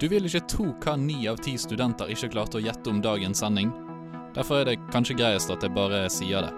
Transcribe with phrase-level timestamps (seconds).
[0.00, 3.38] Du vil ikke tro hva ni av ti studenter ikke klarte å gjette om dagens
[3.44, 3.70] sending.
[4.34, 6.50] Derfor er det kanskje greiest at jeg bare sier det.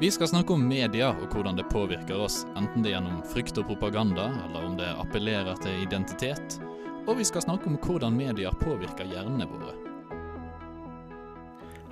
[0.00, 3.62] Vi skal snakke om media og hvordan det påvirker oss, enten det er gjennom frykt
[3.62, 6.58] og propaganda, eller om det appellerer til identitet.
[7.06, 9.85] Og vi skal snakke om hvordan medier påvirker hjernene våre.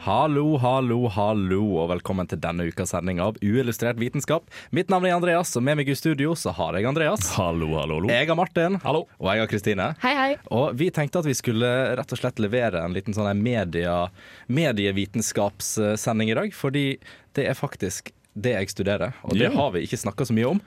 [0.02, 4.48] Hallo, hallo, hallo, og velkommen til denne ukas sending av Uillustrert vitenskap.
[4.74, 7.30] Mitt navn er Andreas, og med meg i studio så har jeg Andreas.
[7.38, 8.10] Hallo, hallo, hallo.
[8.12, 8.80] Jeg har Martin.
[8.82, 9.04] Hallo.
[9.20, 9.86] Og jeg har Kristine.
[10.02, 10.30] Hei, hei.
[10.50, 11.70] Og vi tenkte at vi skulle
[12.00, 14.08] rett og slett levere en liten sånn media,
[14.46, 16.86] medievitenskapssending i dag, fordi
[17.38, 19.54] det er faktisk det jeg studerer, og det yeah.
[19.54, 20.60] har vi ikke snakka så mye om.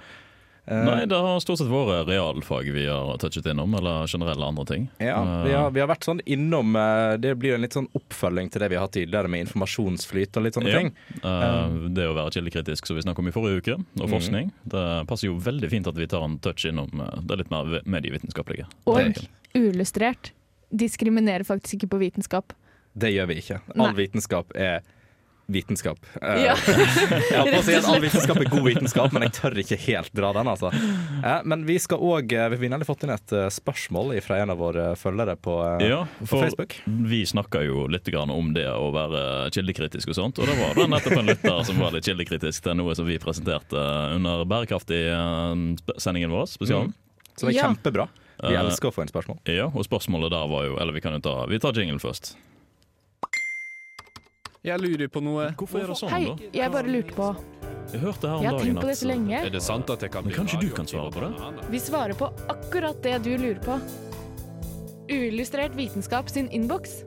[0.68, 4.66] Eh, Nei, det har stort sett vært realfag vi har touchet innom, eller generelle andre
[4.68, 4.88] ting.
[5.00, 8.50] Ja, vi har, vi har vært sånn innom eh, Det blir en litt sånn oppfølging
[8.52, 10.82] til det vi har hatt tidligere med informasjonsflyt og litt sånne Ja.
[10.82, 10.92] ting.
[11.24, 14.84] Eh, det å være kildekritisk, som vi snakket om i forrige uke, og forskning, det
[15.08, 18.68] passer jo veldig fint at vi tar en touch innom eh, det litt mer medievitenskapelige.
[18.92, 19.24] Og
[19.56, 20.34] uillustrert
[20.76, 22.52] diskriminerer faktisk ikke på vitenskap.
[22.98, 23.62] Det gjør vi ikke.
[23.78, 23.98] All Nei.
[24.04, 24.82] vitenskap er
[25.48, 25.98] vitenskap.
[26.22, 26.56] Eh, Ja.
[26.68, 29.78] jeg holdt på å si at all vitenskap er god vitenskap, men jeg tør ikke
[29.88, 30.72] helt dra den, altså.
[31.24, 34.54] Eh, men vi skal òg Vi har nemlig fått inn et eh, spørsmål fra en
[34.54, 36.78] av våre følgere på, eh, Ja, på Facebook.
[36.86, 40.88] vi snakka jo litt om det å være kildekritisk og sånt, og det var det
[40.90, 43.76] nettopp en lytter som var litt kildekritisk til noe som vi presenterte
[44.16, 46.94] under Bærekraftig-sendingen vår, spesialen.
[47.38, 47.68] Som er Ja.
[47.68, 48.08] kjempebra.
[48.44, 49.40] Vi Eh, elsker å få inn spørsmål.
[49.50, 52.36] Ja, og spørsmålet der var jo Eller vi kan jo ta Vi tar jingle først.
[54.68, 55.52] Jeg lurer på noe.
[55.56, 56.50] Hvorfor er det sånn, Hei, da?
[56.60, 57.28] jeg bare lurte på
[57.94, 59.38] Jeg hørte her om Jeg har dagen tenkt på det så lenge.
[59.40, 61.68] Er det sant at jeg kan Men kanskje du kan svare på det?
[61.72, 63.78] Vi svarer på akkurat det du lurer på.
[65.08, 67.00] Uillustrert vitenskap sin innboks.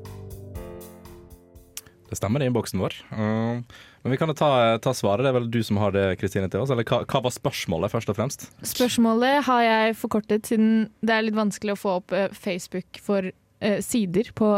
[2.10, 2.96] Det stemmer, det er innboksen vår.
[3.12, 3.60] Eh,
[4.02, 5.22] men vi kan jo ta, ta svaret.
[5.26, 6.72] Det er vel du som har det, Kristine, til oss.
[6.72, 8.46] Eller hva, hva var spørsmålet, først og fremst?
[8.66, 13.28] Spørsmålet har jeg forkortet siden det er litt vanskelig å få opp eh, Facebook for
[13.28, 14.54] eh, sider på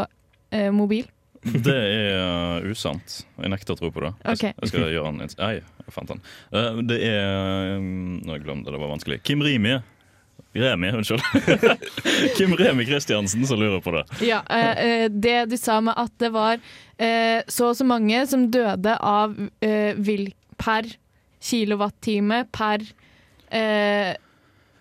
[0.54, 1.10] eh, mobil.
[1.66, 2.20] Det er
[2.62, 3.16] uh, usant.
[3.40, 4.12] Jeg nekter å tro på det.
[4.22, 4.52] Okay.
[4.54, 4.60] Ok.
[4.62, 6.22] jeg skal gjøre en Nei, jeg fant den.
[6.54, 9.18] Uh, det er um, Nå jeg glemte det, det var vanskelig.
[9.26, 9.80] Kim Rimi.
[10.52, 11.22] Remi, unnskyld.
[12.36, 14.04] Kim Remi Kristiansen som lurer på det.
[14.26, 16.60] Ja, eh, eh, Det du sa med at det var
[17.00, 19.32] eh, så og så mange som døde av
[19.64, 20.28] eh, vil
[20.60, 20.90] per
[21.42, 22.84] kilowattime per
[23.48, 24.12] eh,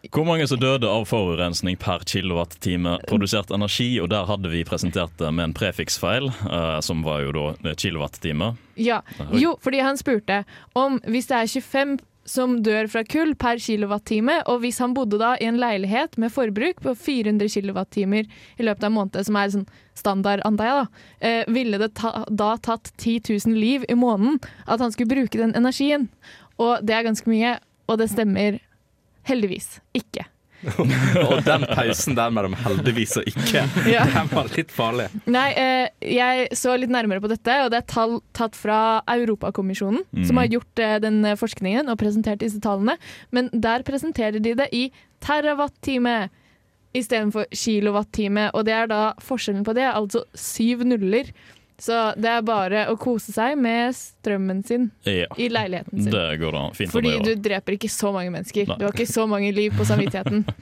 [0.10, 3.94] Hvor mange som døde av forurensning per kilowattime produsert energi?
[4.02, 8.56] Og der hadde vi presentert det med en prefiksfeil, uh, som var jo da kilowattime.
[8.82, 9.02] Ja.
[9.38, 10.42] Jo, fordi han spurte
[10.74, 12.00] om hvis det er 25
[12.32, 16.34] som dør fra kull per kilowattime, og hvis han bodde da i en leilighet med
[16.34, 20.78] forbruk på 400 kilowattimer i løpet av en måned, som er sånn standard, antar jeg,
[20.78, 25.14] da, eh, ville det ta, da tatt 10 000 liv i måneden at han skulle
[25.14, 26.10] bruke den energien.
[26.62, 27.58] Og det er ganske mye,
[27.90, 28.62] og det stemmer
[29.28, 30.28] heldigvis ikke.
[31.26, 34.04] og den pausen der mellom heldigvis og ikke, Ja.
[34.14, 35.08] den var litt farlig.
[35.26, 40.04] Nei, eh, jeg så litt nærmere på dette, og det er tall tatt fra Europakommisjonen,
[40.28, 42.98] som har gjort eh, den eh, forskningen og presentert disse tallene.
[43.34, 44.84] Men der presenterer de det i
[45.26, 46.30] terawattime
[46.98, 51.32] istedenfor kilowattime, og det er da forskjellen på det, altså syv nuller.
[51.82, 56.12] Så det er bare å kose seg med strømmen sin Ja, i leiligheten sin.
[56.14, 58.68] det går da fint Fordi du dreper ikke så mange mennesker.
[58.70, 58.78] Nei.
[58.78, 60.46] Du har ikke så mange liv på samvittigheten.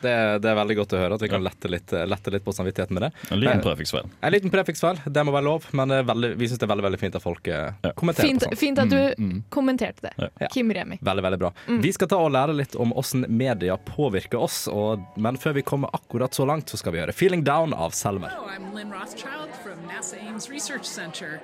[0.00, 2.40] Det, er- det er veldig godt å høre at vi kan lette litt, lette litt
[2.46, 3.08] på samvittigheten med det.
[3.34, 4.06] En liten prefiksfeil.
[4.24, 6.70] En liten prefiksfeil, det må være lov, men det er veldig, vi syns det er
[6.70, 7.90] veldig veldig fint at folk eh, Ja.
[7.92, 8.58] kommenterer Fint, på sånt.
[8.62, 10.30] fint at du Mm, kommenterte det.
[10.40, 10.48] Ja.
[10.54, 10.96] Kim Remi.
[11.04, 11.52] Veldig, veldig bra.
[11.68, 11.82] Mm.
[11.84, 15.66] Vi skal ta og lære litt om hvordan media påvirker oss, og, men før vi
[15.68, 18.30] kommer akkurat så langt, så skal vi høre 'Feeling Down' av Selmer.
[18.32, 19.52] Hello, I'm Lynn Rothschild
[19.90, 21.40] NASA Ames Research Center,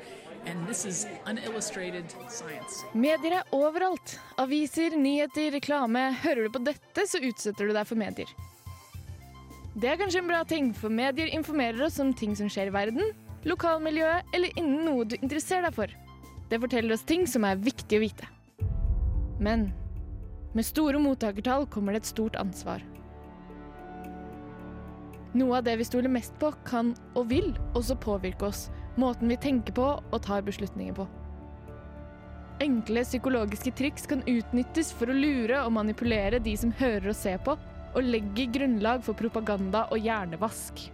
[0.47, 2.85] and this is Unillustrated Science.
[2.95, 4.21] Medier er overalt.
[4.39, 6.13] Aviser, nyheter, reklame.
[6.23, 8.31] Hører du på dette, så utsetter du deg for medier.
[9.75, 12.77] Det er kanskje en bra ting, for medier informerer oss om ting som skjer i
[12.77, 13.11] verden,
[13.51, 15.99] lokalmiljøet eller innen noe du interesserer deg for.
[16.47, 18.31] Det forteller oss ting som er viktig å vite.
[19.43, 19.73] Men
[20.55, 22.85] med store mottakertall kommer det et stort ansvar.
[25.37, 28.67] Noe av det vi stoler mest på, kan og vil også påvirke oss,
[28.97, 31.05] måten vi tenker på og tar beslutninger på.
[32.65, 37.43] Enkle psykologiske triks kan utnyttes for å lure og manipulere de som hører og ser
[37.45, 37.57] på,
[37.97, 40.87] og legge grunnlag for propaganda og hjernevask.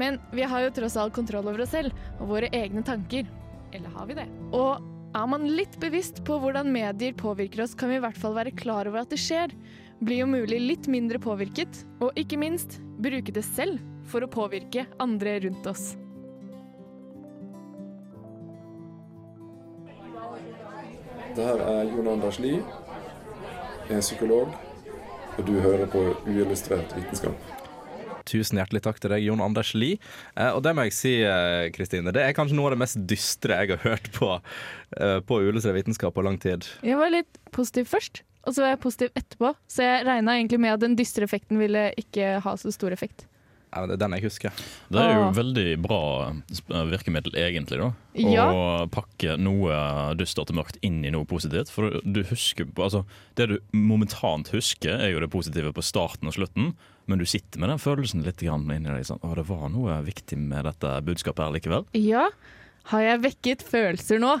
[0.00, 3.28] Men vi har jo tross alt kontroll over oss selv og våre egne tanker.
[3.74, 4.26] Eller har vi det?
[4.56, 4.80] Og
[5.14, 8.54] er man litt bevisst på hvordan medier påvirker oss, kan vi i hvert fall være
[8.56, 9.52] klar over at det skjer.
[10.00, 13.78] Bli om mulig litt mindre påvirket, og ikke minst bruke det selv
[14.10, 15.94] for å påvirke andre rundt oss.
[21.34, 22.62] Det her er Jon Anders Lie,
[23.88, 24.54] jeg er psykolog.
[25.34, 26.00] og du hører på
[26.30, 27.34] uillustrert vitenskap.
[28.24, 29.98] Tusen hjertelig takk til deg, Jon Anders Lie.
[30.36, 33.00] Eh, og det må jeg si, eh, Kristine, det er kanskje noe av det mest
[33.10, 34.30] dystre jeg har hørt på,
[34.96, 36.64] eh, på uillustrert vitenskap på lang tid.
[36.86, 39.54] Jeg var litt positiv først, og så var jeg positiv etterpå.
[39.70, 43.26] Så jeg regna egentlig med at den dystre effekten ville ikke ha så stor effekt.
[43.74, 44.58] Ja, men det er den jeg husker.
[44.94, 45.32] Det er jo Åh.
[45.34, 45.96] veldig bra
[46.54, 47.88] sp- virkemiddel, egentlig, da.
[48.22, 48.44] Ja.
[48.54, 49.74] Å pakke noe
[50.14, 51.72] dystert og mørkt inn i noe positivt.
[51.74, 53.00] For du husker altså,
[53.34, 56.76] Det du momentant husker, er jo det positive på starten og slutten,
[57.10, 59.08] men du sitter med den følelsen litt grann inni deg.
[59.10, 61.88] Sånn, å, det var noe viktig med dette budskapet her likevel.
[61.98, 62.28] Ja,
[62.94, 64.36] har jeg vekket følelser nå?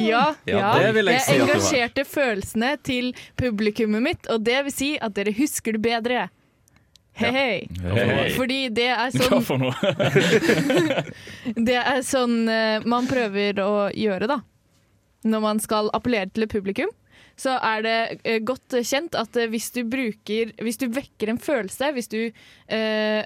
[0.00, 4.90] Ja, Ja, det vil jeg si engasjerte følelsene til publikummet mitt, og det vil si
[5.00, 6.28] at dere husker det bedre.
[7.20, 7.56] Hei, hei.
[7.82, 8.28] Hei.
[8.32, 9.74] Fordi det er Hva sånn, for noe?
[11.68, 14.38] det er sånn eh, man prøver å gjøre, da.
[15.28, 16.92] Når man skal appellere til et publikum,
[17.40, 21.40] så er det eh, godt kjent at eh, hvis du bruker Hvis du vekker en
[21.40, 23.20] følelse, hvis du eh,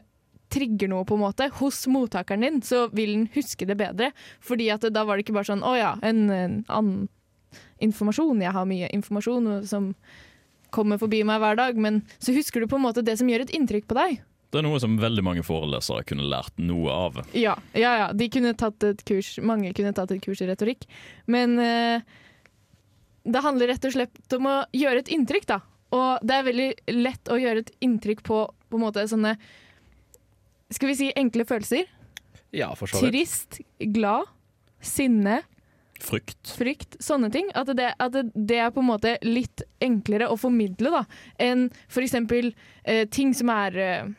[0.54, 4.12] trigger noe på en måte hos mottakeren din, så vil den huske det bedre.
[4.44, 7.08] Fordi at da var det ikke bare sånn å ja, en, en annen
[7.82, 8.42] informasjon.
[8.42, 9.90] Jeg har mye informasjon som
[10.74, 13.44] kommer forbi meg hver dag, men så husker du på en måte det som gjør
[13.44, 14.22] et inntrykk på deg.
[14.54, 17.16] Det er noe som veldig mange forelesere kunne lært noe av.
[17.34, 18.08] Ja, ja, ja.
[18.14, 20.86] De kunne tatt et kurs, mange kunne tatt et kurs i retorikk.
[21.26, 22.04] Men eh,
[23.26, 25.58] det handler rett og slett om å gjøre et inntrykk, da.
[25.94, 29.36] Og det er veldig lett å gjøre et inntrykk på på en måte sånne
[30.74, 31.90] Skal vi si enkle følelser?
[32.54, 33.14] Ja, for så vidt.
[33.14, 33.60] Trist,
[33.94, 34.30] glad,
[34.84, 35.42] sinne,
[36.04, 36.50] Frykt.
[36.58, 37.48] frykt, sånne ting.
[37.56, 41.04] At det, at det, er på en måte litt enklere å formidle da,
[41.42, 42.16] enn f.eks.
[42.84, 44.12] Eh, ting som er eh,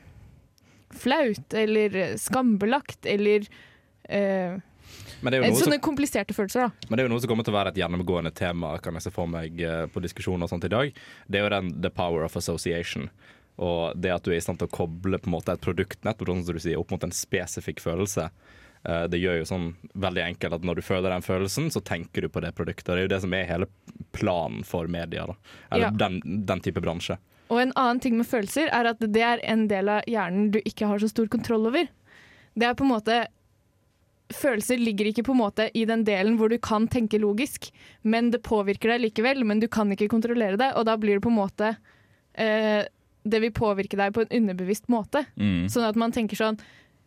[0.95, 3.45] flaut eller eh, skambelagt eller
[4.09, 4.55] eh,
[5.21, 6.67] Men det, jo noe sånne som, kompliserte følelser.
[6.67, 6.87] da.
[6.87, 9.07] men det er jo noe som kommer til å være et gjennomgående tema kan jeg
[9.07, 10.99] se for meg eh, på diskusjoner og sånt i dag.
[11.27, 13.09] Det er jo den the power of association.
[13.57, 16.01] Og det at du er i stand til å koble på en måte et produkt
[16.03, 18.29] nettopp sånn sier, opp mot en spesifikk følelse.
[18.85, 22.21] Eh, Det gjør jo sånn veldig enkelt at når du føler den følelsen, så tenker
[22.21, 22.85] du på det produktet.
[22.91, 23.67] Det er jo det som er hele
[24.11, 25.25] planen for media.
[25.25, 25.35] da
[25.71, 25.91] Eller Ja.
[25.91, 27.17] den, den type bransje.
[27.49, 30.59] Og en annen ting med følelser er at det er en del av hjernen du
[30.65, 31.87] ikke har så stor kontroll over.
[32.57, 33.27] Det er på en måte
[34.33, 37.67] Følelser ligger ikke på en måte i den delen hvor du kan tenke logisk,
[38.01, 41.21] men det påvirker deg likevel, men du kan ikke kontrollere det, og da blir det
[41.21, 41.75] på en måte
[42.33, 42.87] eh,
[43.25, 45.25] Det vil påvirke deg på en underbevisst måte.
[45.35, 45.65] Mm.
[45.73, 46.59] Sånn at man tenker sånn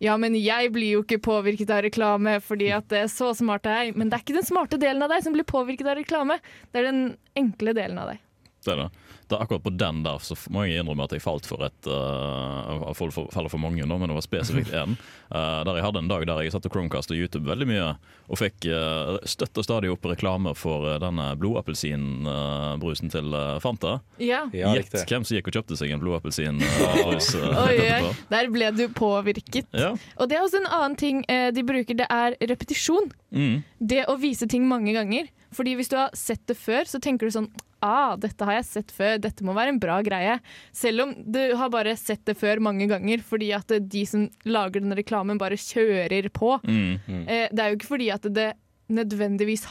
[0.03, 3.67] ja, men jeg blir jo ikke påvirket av reklame fordi at det er så smart
[3.67, 3.97] er jeg.
[3.99, 6.39] Men det er ikke den smarte delen av deg som blir påvirket av reklame.
[6.71, 7.01] Det er den
[7.39, 8.21] enkle delen av deg.
[8.63, 9.08] Det er det.
[9.33, 12.89] Er akkurat på den der så må jeg innrømme at jeg falt for et uh,
[12.97, 14.97] for, for, Faller for mange nå, men det var spesifikt én.
[15.29, 17.89] Uh, der jeg hadde en dag der jeg satt og Chromecast og YouTube veldig mye,
[18.29, 23.99] og fikk uh, støtt og stadig opp reklame for uh, denne blodappelsinbrusen til uh, Fanta.
[24.23, 24.47] Ja.
[24.57, 29.69] Ja, Gjett hvem som gikk og kjøpte seg en blodappelsinbrus uh, der ble du påvirket.
[29.73, 29.93] Ja.
[30.17, 33.11] Og det er også en annen ting eh, de bruker, det er repetisjon.
[33.35, 33.63] Mm.
[33.79, 35.29] Det å vise ting mange ganger.
[35.55, 37.49] Fordi hvis du har sett det før, så tenker du sånn
[37.85, 40.39] Ah, dette har jeg sett før, dette må være en bra greie.
[40.75, 44.83] Selv om du har bare sett det før mange ganger, fordi at de som lager
[44.83, 46.57] den reklamen, bare kjører på.
[46.67, 46.99] Mm.
[47.07, 48.51] Eh, det er jo ikke fordi at det
[48.91, 49.67] nødvendigvis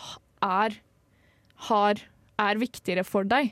[0.45, 0.77] er,
[1.67, 2.03] har,
[2.39, 3.51] er viktigere for deg.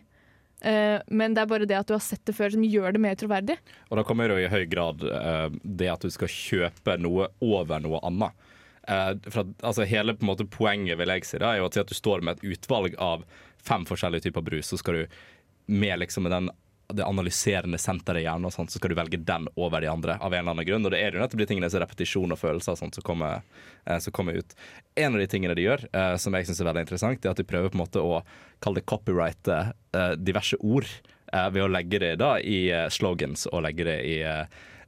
[0.63, 3.01] Eh, men det er bare det at du har sett det før som gjør det
[3.03, 3.57] mer troverdig.
[3.89, 7.27] Og da kommer det jo i høy grad eh, det at du skal kjøpe noe
[7.43, 8.45] over noe annet.
[8.85, 12.21] For at, altså Hele måte poenget vil jeg si da, er jo at du står
[12.21, 13.23] med et utvalg av
[13.67, 15.17] fem forskjellige typer brus, så skal du
[15.65, 16.51] med liksom den
[16.93, 20.17] det analyserende senteret i hjernen, og sånt, så skal du velge den over de andre.
[20.21, 22.37] av en eller annen grunn, Og det er jo nettopp de tingene som repetisjon og
[22.39, 23.41] følelser og sånt, som kommer,
[23.85, 24.53] eh, som kommer ut.
[24.95, 27.37] En av de tingene de gjør, eh, som jeg syns er veldig interessant, er at
[27.37, 28.23] de prøver på en måte å
[28.61, 30.85] kalle det copyrighte eh, diverse ord
[31.33, 34.45] eh, ved å legge det da i eh, slogans og legge det i eh,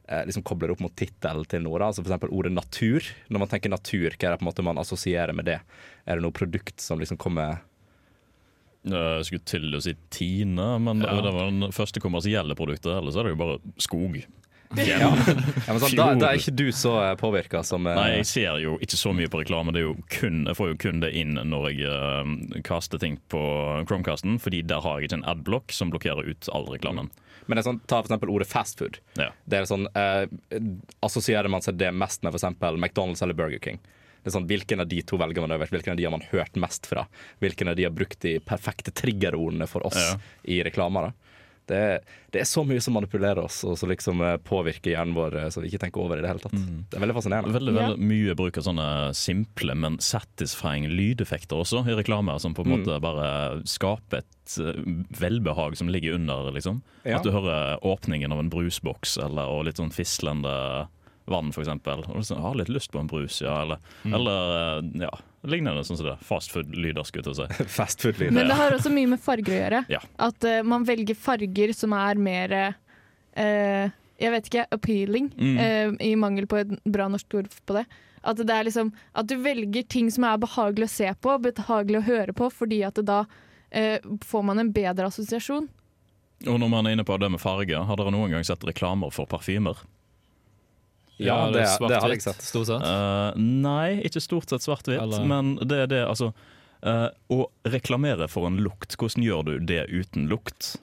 [0.08, 1.82] liksom kobler opp mot tittelen til noe.
[1.82, 2.30] altså F.eks.
[2.30, 3.02] ordet natur.
[3.28, 5.60] Når man tenker natur, hva er det på en måte man assosierer med det?
[6.06, 7.58] Er det noe produkt som liksom kommer
[8.88, 11.22] Jeg skulle til å si Tine, men det, Ja.
[11.24, 12.92] det var den første kommersielle produktet.
[12.94, 14.20] Ellers er det jo bare skog.
[14.76, 15.08] Ja, ja
[15.72, 17.94] men sånn, da, da er ikke du så påvirka som uh...
[17.96, 19.72] Nei, jeg ser jo ikke så mye på reklame.
[19.72, 23.16] Det er jo kun, jeg får jo kun det inn når jeg uh, kaster ting
[23.32, 23.40] på
[23.88, 27.08] Chromecasten, fordi der har jeg ikke en adblock som blokkerer ut all reklamen.
[27.48, 29.00] Men det er sånn, ta for eksempel ordet fastfood.
[29.16, 29.30] Ja.
[29.48, 30.28] Det er sånn, uh,
[31.06, 33.80] Assosierer man seg det mest med eksempel McDonald's eller Burger King?
[34.28, 35.72] Det er sånn, Hvilken av de to velger man øverst?
[35.72, 37.06] Hvilken av de har man hørt mest fra?
[37.40, 40.18] Hvilken av de har brukt de perfekte triggerordene for oss Ja.
[40.44, 41.08] i reklamer?
[41.08, 41.12] da?
[41.68, 42.00] Det
[42.32, 45.48] det er så mye som manipulerer oss, og som liksom eh, påvirker hjernen vår, eh,
[45.48, 46.52] så vi ikke tenker over i det hele tatt.
[46.52, 47.52] Det er veldig fascinerende.
[47.52, 47.96] Veldig, Ja.
[47.96, 52.84] mye bruk av sånne simple, men satisfying lydeffekter også i reklamer, som på en Mm.
[52.84, 54.80] måte bare skaper et eh,
[55.20, 56.82] velbehag som ligger under, liksom.
[57.04, 57.16] Ja.
[57.16, 60.88] At du hører åpningen av en brusboks, eller og litt sånn fislende
[61.30, 62.02] vann, eksempel.
[62.14, 63.60] Og så har litt lyst på en brus, ja.
[63.62, 64.14] Eller, Mm.
[64.14, 65.10] eller eh, ja,
[65.48, 66.16] lignende sånn som det.
[66.26, 67.64] Fastfood-lyder, skulle jeg si.
[67.78, 68.32] Fastfood-lyd.
[68.32, 69.80] Men det har også mye med farger å gjøre.
[69.92, 70.00] Ja.
[70.28, 75.56] At uh, man velger farger som er mer uh, Jeg vet ikke, appealing, Mm.
[75.58, 77.86] uh, i mangel på et bra norsk ord på det.
[78.24, 82.00] At det er liksom At du velger ting som er behagelig å se på, behagelig
[82.00, 83.24] å høre på, fordi at det da
[84.24, 85.66] får man en bedre assosiasjon.
[86.46, 89.10] Og når man er inne på det med farger, har dere noen gang sett reklamer
[89.12, 89.76] for parfymer?
[91.18, 92.42] Ja, det, det har jeg sett.
[92.46, 92.84] Stort sett.
[92.84, 96.30] Uh, nei, ikke stort sett svart-hvitt, men det er det, altså
[96.86, 100.76] uh, Å reklamere for en lukt, hvordan gjør du det uten lukt?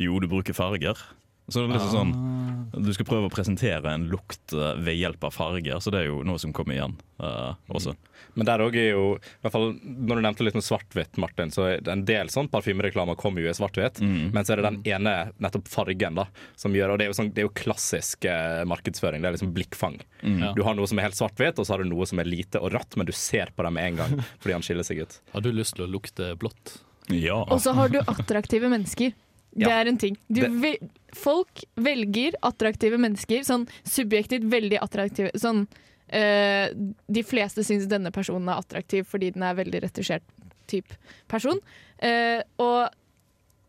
[0.00, 1.00] Jo, du bruker farger.
[1.48, 5.26] Så det er liksom sånn Du skal prøve å presentere en lukt eh, ved hjelp
[5.28, 7.92] av farger, så det er jo noe som kommer igjen uh, også.
[8.34, 11.52] Men der òg er jo i hvert fall, Når du nevnte litt med svart-hvitt, Martin,
[11.54, 14.00] så er det en del sånn parfymereklamer kommer jo i svart-hvitt.
[14.02, 14.32] Mm.
[14.34, 16.26] Men så er det den ene nettopp fargen da
[16.58, 19.22] som gjør Og det er jo, sånn, det er jo klassisk eh, markedsføring.
[19.22, 20.00] Det er liksom blikkfang.
[20.22, 20.40] Mm.
[20.56, 22.62] Du har noe som er helt svart-hvitt, og så har du noe som er lite
[22.62, 25.20] og ratt, men du ser på dem med en gang fordi han skiller seg ut.
[25.36, 26.78] Har du lyst til å lukte blått?
[27.12, 27.42] Ja.
[27.44, 29.12] Og så har du attraktive mennesker.
[29.54, 29.80] Det Ja.
[29.80, 30.16] er en ting.
[30.28, 30.78] Ve
[31.14, 35.30] folk velger attraktive mennesker, sånn subjektivt veldig attraktive.
[35.38, 35.68] Sånn,
[36.08, 40.22] eh, de fleste syns denne personen er attraktiv fordi den er veldig retusjert
[40.66, 40.96] type
[41.28, 41.60] person.
[42.02, 42.90] Uh, og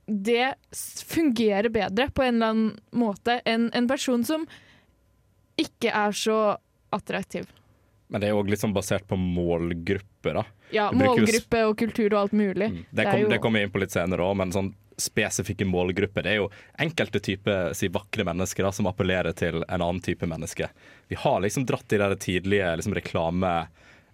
[0.07, 0.53] det
[1.05, 4.45] fungerer bedre på en eller annen måte enn en person som
[5.57, 6.57] ikke er så
[6.93, 7.47] attraktiv.
[8.09, 10.43] Men det er òg litt sånn basert på målgrupper, da.
[10.73, 12.71] Ja, målgruppe og kultur og alt mulig.
[12.89, 16.23] Det, Det kom, det kommer jeg inn på litt senere òg, men sånn spesifikke målgrupper.
[16.23, 20.25] Det er jo enkelte typer si, vakre mennesker da, som appellerer til en annen type
[20.27, 20.69] menneske.
[21.11, 23.67] Vi har liksom dratt i de tidlige liksom, reklame...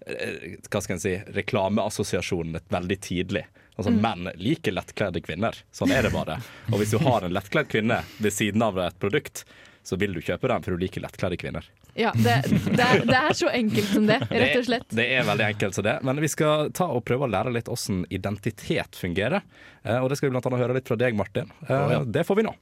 [0.08, 3.46] eh, Hva skal en si reklameassosiasjonene veldig tidlig.
[3.78, 5.56] Altså, Menn liker lettkledde kvinner.
[5.72, 6.40] Sånn er det bare.
[6.72, 9.46] Og hvis du har en lettkledd kvinne ved siden av et produkt,
[9.84, 11.66] så vil du kjøpe den, for du liker lettkledde kvinner.
[11.98, 14.86] Ja, det, det, er, det er så enkelt som det, rett og slett.
[14.92, 15.96] Det, det er veldig enkelt som det.
[16.08, 19.42] Men vi skal ta og prøve å lære litt hvordan identitet fungerer.
[19.84, 21.50] Eh, og det skal vi annet høre litt fra deg, Martin.
[21.68, 22.54] Eh, Det får vi nå.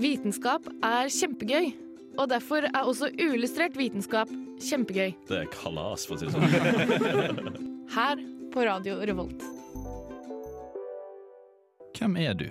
[0.00, 1.72] Vitenskap er kjempegøy,
[2.16, 4.30] og derfor er også uillustrert vitenskap
[4.64, 5.10] kjempegøy.
[5.28, 7.58] Det er kalas, for å si det sånn.
[7.96, 8.22] Her
[8.54, 9.44] på Radio Revolt.
[11.98, 12.46] Hvem er du?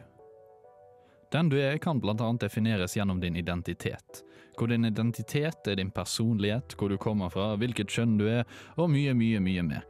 [1.32, 4.24] Den du er, kan annet defineres gjennom din identitet.
[4.58, 8.46] Hvor din identitet er din personlighet, hvor du kommer fra, hvilket kjønn du er,
[8.76, 9.86] og mye, mye, mye mer.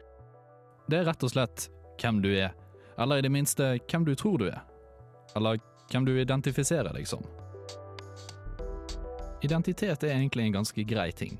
[0.89, 1.69] Det er rett og slett
[2.01, 2.51] hvem du er,
[2.99, 4.59] eller i det minste hvem du tror du er.
[5.35, 7.23] Eller hvem du identifiserer deg som.
[9.41, 11.39] Identitet er egentlig en ganske grei ting.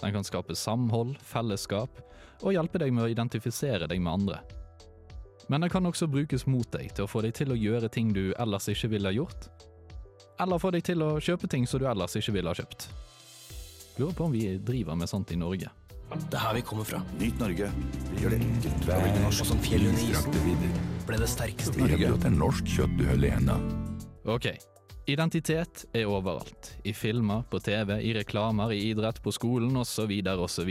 [0.00, 1.98] Den kan skape samhold, fellesskap,
[2.40, 4.38] og hjelpe deg med å identifisere deg med andre.
[5.50, 8.12] Men den kan også brukes mot deg til å få deg til å gjøre ting
[8.14, 9.48] du ellers ikke ville ha gjort.
[10.40, 12.86] Eller få deg til å kjøpe ting som du ellers ikke ville ha kjøpt.
[13.98, 15.72] Lurer på om vi driver med sånt i Norge.
[16.30, 17.02] Det er her vi kommer fra.
[17.18, 17.66] Nytt Norge.
[18.22, 19.46] Gjør det enkelt å velge norsk.
[19.50, 20.80] Som fjellet under isen.
[21.10, 22.32] Ble det sterkeste Norge.
[22.38, 23.76] Norsk kjøtt du holder i hendene.
[24.30, 24.48] Ok,
[25.12, 26.74] identitet er overalt.
[26.84, 30.12] I filmer, på TV, i reklamer, i idrett, på skolen osv.
[30.30, 30.70] osv.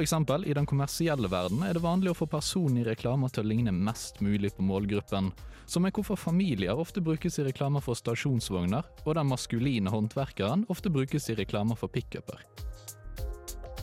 [0.00, 3.48] Eksempel, i den kommersielle verden er det vanlig å få personen i reklamer til å
[3.48, 5.30] ligne mest mulig på målgruppen,
[5.66, 10.92] som er hvorfor familier ofte brukes i reklamer for stasjonsvogner, og den maskuline håndverkeren ofte
[10.92, 12.44] brukes i reklamer for pickuper.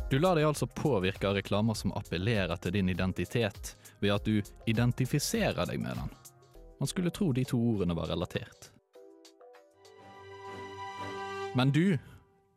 [0.09, 4.39] Du lar deg altså påvirke av reklamer som appellerer til din identitet, ved at du
[4.69, 6.15] identifiserer deg med den.
[6.79, 8.74] Man skulle tro de to ordene var relatert.
[11.55, 11.97] Men du,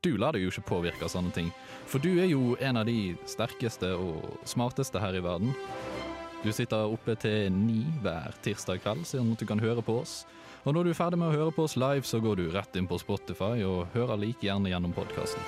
[0.03, 1.53] du lar deg jo ikke påvirke av sånne ting.
[1.87, 5.55] For du er jo en av de sterkeste og smarteste her i verden.
[6.43, 10.21] Du sitter oppe til ni hver tirsdag kveld, sånn at du kan høre på oss.
[10.67, 12.79] Og når du er ferdig med å høre på oss live, så går du rett
[12.79, 15.43] inn på Spotify og hører like gjerne gjennom podkasten.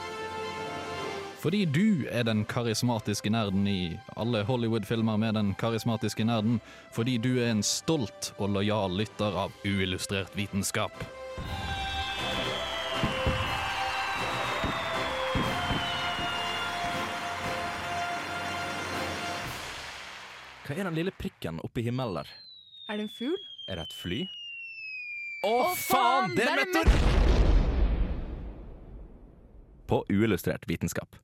[1.41, 6.59] Fordi du er den karismatiske nerden i alle Hollywood-filmer med den karismatiske nerden.
[6.93, 10.93] Fordi du er en stolt og lojal lytter av uillustrert vitenskap.
[20.71, 22.29] Hva er den lille prikken oppi himmelen der?
[22.87, 23.39] Er det en fugl?
[23.67, 24.19] Er det et fly?
[25.43, 26.37] Å, faen!
[26.37, 26.91] Det er meteor!
[29.91, 31.19] På uillustrert vitenskap.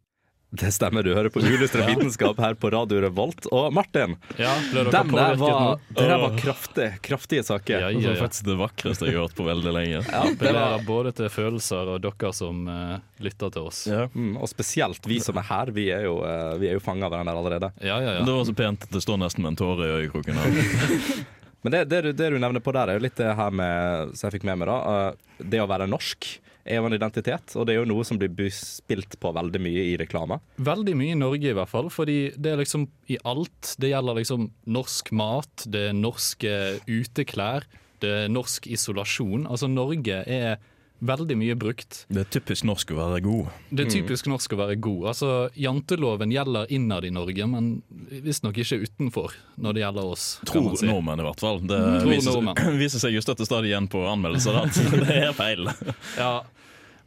[0.57, 3.47] Det stemmer, du hører på Uillustrert vitenskap her på Radio Revolt.
[3.53, 7.81] Og Martin, Ja, dem der var, det der var kraftig, kraftige saker.
[7.81, 10.01] Ja, Det ja, var faktisk det vakreste jeg har hørt på veldig lenge.
[10.09, 13.83] Ja, det var, både til følelser og dere som uh, lytter til oss.
[13.91, 14.07] Ja.
[14.15, 17.11] mm, og spesielt vi som er her, vi er jo, uh, vi er jo fanga
[17.11, 17.73] av den der allerede.
[17.81, 18.25] Ja, ja, ja.
[18.25, 20.41] Det var så pent at det står nesten med en tåre i øyekroken.
[20.41, 21.23] her.
[21.67, 24.17] Men det, det, du, det du nevner på der, er jo litt det her med
[24.17, 24.81] som jeg fikk med meg da.
[25.13, 26.29] Uh, det å være norsk
[26.67, 29.87] er jo en identitet, og det er jo noe som blir spilt på veldig mye
[29.93, 30.41] i reklame.
[30.59, 33.75] Veldig mye i Norge i hvert fall, fordi det er liksom i alt.
[33.81, 36.55] Det gjelder liksom norsk mat, det er norske
[36.89, 37.67] uteklær,
[38.05, 39.47] det er norsk isolasjon.
[39.49, 40.59] Altså Norge er
[40.99, 42.05] veldig mye brukt.
[42.09, 43.51] Det er typisk norsk å være god.
[43.69, 45.03] Det er typisk norsk å være god.
[45.13, 47.71] Altså Janteloven gjelder innad i Norge, men
[48.25, 50.27] visstnok ikke utenfor når det gjelder oss.
[50.49, 50.89] Tror si.
[50.89, 51.61] nordmenn, i hvert fall.
[51.65, 52.79] Det Tror viser, nordmenn.
[52.85, 55.69] viser seg jo støtte stadig igjen på anmeldelser at det er feil.
[56.17, 56.41] Ja,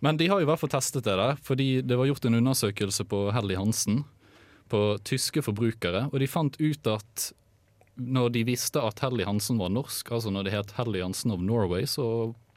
[0.05, 2.37] men de har jo i hvert fall testet det der, fordi det var gjort en
[2.37, 4.03] undersøkelse på Helly Hansen
[4.69, 7.31] på tyske forbrukere, og de fant ut at
[7.99, 11.41] når de visste at Helly Hansen var norsk, altså når det het Helly Hansen of
[11.43, 12.05] Norway, så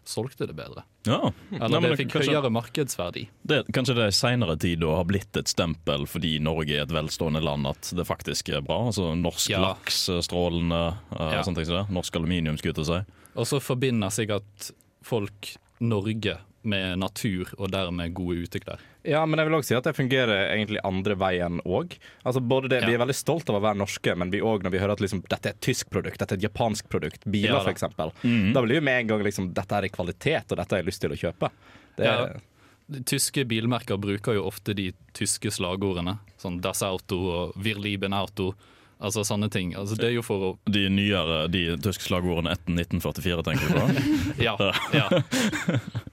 [0.09, 0.83] solgte det bedre.
[1.07, 1.31] Ja.
[1.53, 3.25] Eller Nei, det fikk kanskje, høyere markedsverdi.
[3.43, 7.43] det, kanskje det i seinere tid har blitt et stempel fordi Norge er et velstående
[7.43, 8.81] land at det faktisk er bra.
[8.91, 9.61] Altså Norsk Ja.
[9.61, 11.43] laks, eh, strålende, uh, Ja.
[11.43, 11.91] det.
[11.91, 13.15] Norsk aluminium, skulle seg til.
[13.37, 18.79] Og så forbinder sikkert folk Norge med natur og dermed gode uteklær.
[19.03, 21.97] Ja, men jeg vil også si at det fungerer egentlig andre veien òg.
[22.23, 24.75] Altså både det, Vi er veldig stolt av å være norske, men vi også, når
[24.75, 27.59] vi hører at liksom, dette er et tysk produkt, dette er et japansk produkt, biler
[27.59, 28.53] Ja f.eks., mm -hmm.
[28.55, 31.01] da blir vi med en gang liksom dette er kvalitet, og dette har jeg lyst
[31.01, 31.51] til å kjøpe.
[31.97, 32.41] Det er, Ja.
[32.87, 36.19] De Tyske bilmerker bruker jo ofte de tyske slagordene.
[36.37, 38.55] Sånn Das Auto og Wir lieben Auto.
[39.01, 39.75] Altså sånne ting.
[39.75, 43.75] Altså, det er jo for å De nyere, de tyske slagordene etter 1944, tenker du
[43.75, 43.87] på?
[44.47, 44.57] Ja.
[44.93, 45.09] ja.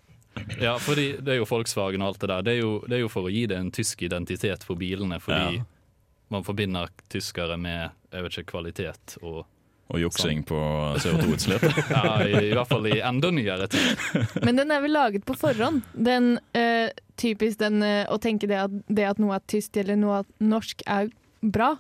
[0.62, 2.42] Ja, fordi det er jo Volkswagen og alt det der.
[2.48, 5.20] Det er jo, det er jo for å gi det en tysk identitet for bilene,
[5.24, 5.64] fordi Ja.
[6.30, 9.46] man forbinder tyskere med jeg vet ikke, kvalitet og
[9.90, 10.58] Og juksing på
[11.02, 11.64] CO2-utslipp.
[11.90, 13.98] ja, i, I hvert fall i enda nyere tid.
[14.46, 15.82] Men den er vel laget på forhånd.
[15.98, 19.98] Den, eh, typisk den eh, å tenke det at, det at noe er tyst eller
[19.98, 21.10] noe er norsk er
[21.42, 21.72] bra.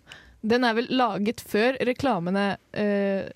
[0.41, 3.29] Den er vel laget før reklamene eh,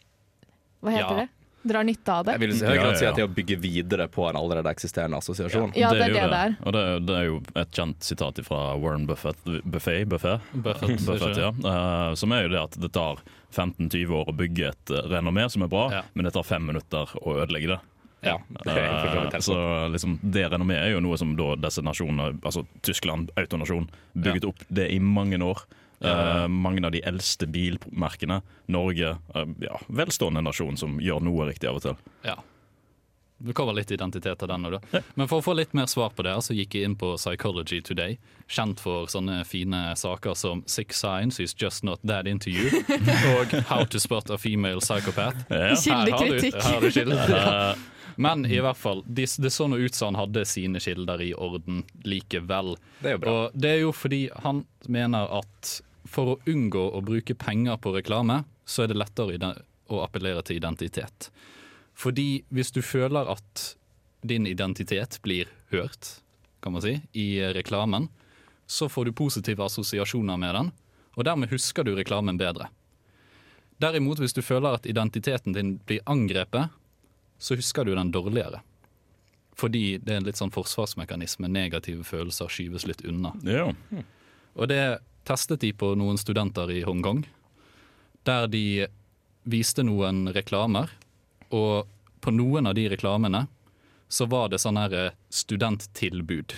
[0.81, 1.21] Hva heter Ja.
[1.21, 1.29] det?
[1.63, 2.33] Drar nytte av det.
[2.35, 4.67] jeg vil i høy grad si at det er å bygge videre på en allerede
[4.73, 5.71] eksisterende assosiasjon.
[5.79, 6.55] Ja, det er det det er.
[6.63, 11.05] Og det, er- det er jo et kjent sitat fra Warren Buffett, Buffet, Buffet, Buffett,
[11.07, 11.53] Buffett ja.
[11.63, 13.23] uh, som er jo det at det tar
[13.55, 16.01] 15-20 år å bygge et eh, renommé som er bra, Ja.
[16.13, 17.79] men det tar fem minutter å ødelegge det.
[18.23, 22.39] Ja, det er så Eh, liksom, det renommeet er jo noe som da disse nasjonene,
[22.41, 25.63] altså Tyskland, autonasjon, bygget opp det i mange år.
[26.03, 28.41] Eh, mange av de eldste bilmerkene.
[28.65, 31.95] Norge, eh, ja, velstående nasjon som gjør noe riktig av og til.
[32.27, 32.39] Ja.
[33.43, 34.61] Det kommer litt identitet av den.
[34.61, 34.69] Da.
[34.69, 35.01] Da.
[35.15, 37.81] Men for å få litt mer svar på det, så gikk jeg inn på Psychology
[37.83, 38.17] Today.
[38.47, 42.69] Kjent for sånne fine saker som Six Signs is just not that into you.
[43.35, 45.43] Og How to spot a female psychopath.
[45.49, 45.75] Ja.
[45.75, 46.55] Kildekritikk.
[46.55, 47.35] Her har du, her har du kilder.
[47.73, 47.75] Eh,
[48.15, 51.33] Men i hvert fall, de, det så nå ut som han hadde sine kilder i
[51.33, 52.75] orden likevel.
[52.99, 53.33] Det er jo bra.
[53.33, 57.93] Og det er jo fordi han mener at for å unngå å bruke penger på
[57.95, 59.53] reklame, så er det lettere
[59.91, 61.29] å appellere til identitet.
[61.93, 63.73] Fordi hvis du føler at
[64.23, 66.19] din identitet blir hørt,
[66.63, 68.07] kan man si, i reklamen,
[68.65, 70.71] så får du positive assosiasjoner med den,
[71.13, 72.69] og dermed husker du reklamen bedre.
[73.83, 76.71] Derimot, hvis du føler at identiteten din blir angrepet,
[77.37, 78.63] så husker du den dårligere.
[79.59, 81.49] Fordi det er en litt sånn forsvarsmekanisme.
[81.51, 83.33] Negative følelser skyves litt unna.
[83.45, 83.67] ja.
[84.53, 84.79] Og det
[85.27, 87.23] testet de på noen studenter i Hongkong,
[88.27, 88.87] der de
[89.43, 90.91] viste noen reklamer.
[91.53, 91.89] Og
[92.23, 93.45] på noen av de reklamene
[94.07, 96.55] så var det sånn her eh, studenttilbud.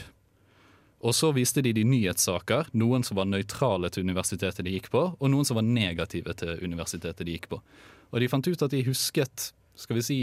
[1.06, 5.04] Og så viste de de nyhetssaker, noen som var nøytrale til universitetet de gikk på,
[5.14, 7.60] og noen som var negative til universitetet de gikk på.
[8.12, 10.20] Og de fant ut at de husket, skal vi si,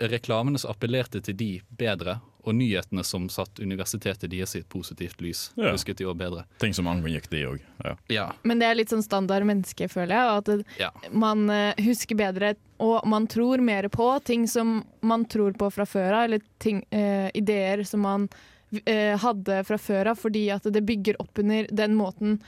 [0.00, 5.20] reklamene som appellerte til de bedre, og nyhetene som satt universitetet deres i et positivt
[5.20, 5.72] lys, Ja.
[5.72, 6.44] husket de òg bedre.
[6.58, 7.60] Ting som angikk de òg.
[7.84, 7.96] Ja.
[8.08, 8.32] Ja.
[8.42, 10.38] Men det er litt sånn standard menneske, føler jeg.
[10.38, 10.90] At det, Ja.
[11.12, 15.84] man eh, husker bedre, og man tror mer på ting som man tror på fra
[15.84, 18.28] før av, eller ting, eh, ideer som man
[18.86, 22.40] eh, hadde fra før av, fordi at det bygger opp under den måten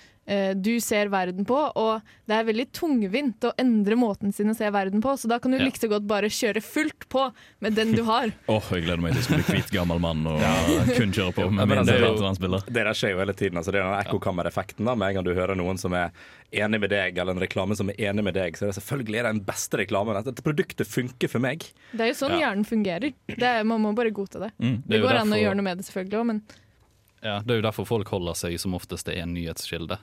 [0.55, 1.57] du ser verden på.
[1.77, 5.39] Og det er veldig tungvint å endre måten sin å se verden på, så da
[5.43, 5.65] kan du Ja.
[5.65, 7.25] like så godt bare kjøre fullt på
[7.61, 8.31] med den du har.
[8.49, 10.39] Åh, jeg gleder meg til å bli hvit gammel mann og
[10.95, 12.71] kun kjøre på med men min altså, det er.
[12.73, 13.59] Det der skjer jo hele tiden.
[13.59, 14.85] altså Det er den ekkokammereffekten.
[14.87, 16.15] Med en gang du hører noen som er
[16.53, 19.23] enig med deg, eller en reklame som er enig med deg, så er det selvfølgelig
[19.27, 20.17] den beste reklamen.
[20.23, 21.65] At dette produktet funker for meg.
[21.93, 23.13] Det er jo sånn hjernen fungerer.
[23.27, 24.53] Det er, man må bare godta det.
[24.59, 26.43] Det er Det går går an å gjøre noe med det, selvfølgelig òg, men
[27.23, 29.97] Ja, Det er jo derfor folk holder seg som oftest til én nyhetskilde,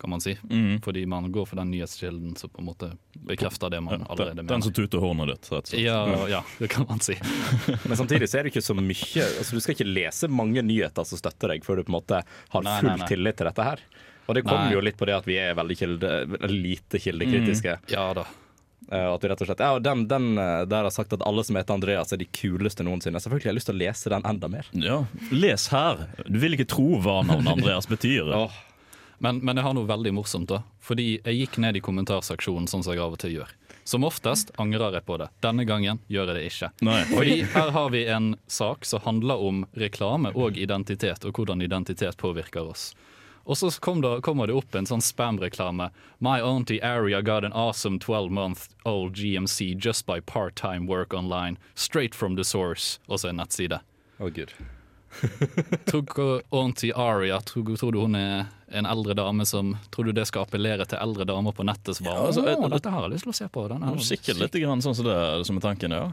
[0.00, 0.36] kan man si.
[0.50, 0.80] Mm.
[0.84, 2.90] Fordi man går for den nyhetskilden som på en måte
[3.26, 4.48] bekrefter det man allerede mener.
[4.54, 5.82] den som tuter hornet ditt, rett og slett.
[5.82, 7.16] Ja, ja, det kan man si.
[7.88, 11.06] Men samtidig så er det ikke så mye altså Du skal ikke lese mange nyheter
[11.08, 13.08] som støtter deg, før du på en måte har full nei, nei.
[13.08, 13.84] tillit til dette her.
[14.26, 16.10] Og det kommer jo litt på det at vi er veldig kilde,
[16.50, 17.76] lite kildekritiske.
[17.94, 18.24] Ja da.
[18.92, 21.42] Eh, At vi rett og slett, ja, den, den eh, der har sagt at alle
[21.46, 23.18] som heter Andreas er de kuleste noensinne.
[23.22, 24.68] Selvfølgelig har jeg lyst til å lese den enda mer.
[24.78, 24.98] Ja,
[25.34, 26.04] Les her.
[26.26, 28.30] Du vil ikke tro hva navnet Andreas betyr.
[28.36, 28.58] Åh,
[29.18, 30.62] Men, men jeg har noe veldig morsomt, da.
[30.84, 33.54] Fordi jeg gikk ned i kommentarseksjonen, sånn som jeg av og til gjør.
[33.86, 35.28] Som oftest angrer jeg på det.
[35.44, 36.70] Denne gangen gjør jeg det ikke.
[36.86, 37.00] Nei.
[37.12, 42.18] Fordi her har vi en sak som handler om reklame og identitet, og hvordan identitet
[42.18, 42.90] påvirker oss.
[43.46, 45.92] Og så kom det, kommer det opp en sånn spam-reklame.
[46.18, 51.56] My auntie Aria got an awesome 12 month old GMC just by part-time work online.
[51.74, 52.98] Straight from the source.
[53.06, 53.78] Og så en nettside.
[54.18, 54.50] Å, gud.
[55.88, 60.26] Tror auntie Aria tror, tror du hun er en eldre dame som Tror du det
[60.28, 63.28] skal appellere til eldre damer på nettet som bare Ja, altså, dette har jeg lyst
[63.28, 63.66] til å se på.
[63.70, 66.08] Den er Sikkert litt grann sånn som det som er tanken, ja.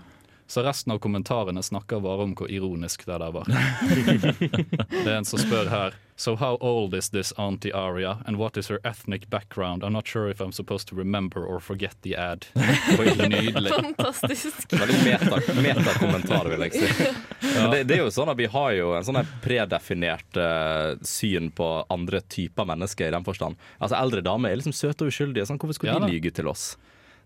[0.54, 3.48] Så resten av kommentarene snakker bare om hvor ironisk det der var.
[5.04, 8.58] det er en som spør her So how old is this auntie Aria, and what
[8.58, 9.84] is her ethnic background?
[9.84, 12.46] I'm not sure if I'm supposed to remember or forget the ad.
[12.54, 13.74] Nydelig.
[13.74, 14.74] Fantastisk.
[14.74, 17.10] Veldig meta- metakommentar, vil jeg si.
[17.56, 17.68] Ja.
[17.74, 21.74] det, det er jo sånn at Vi har jo en sånn predefinert uh, syn på
[21.90, 23.58] andre typer mennesker, i den forstand.
[23.80, 25.50] Altså Eldre damer er liksom søte og uskyldige.
[25.50, 26.76] Sånn, hvorfor skulle Ja de lyge til oss?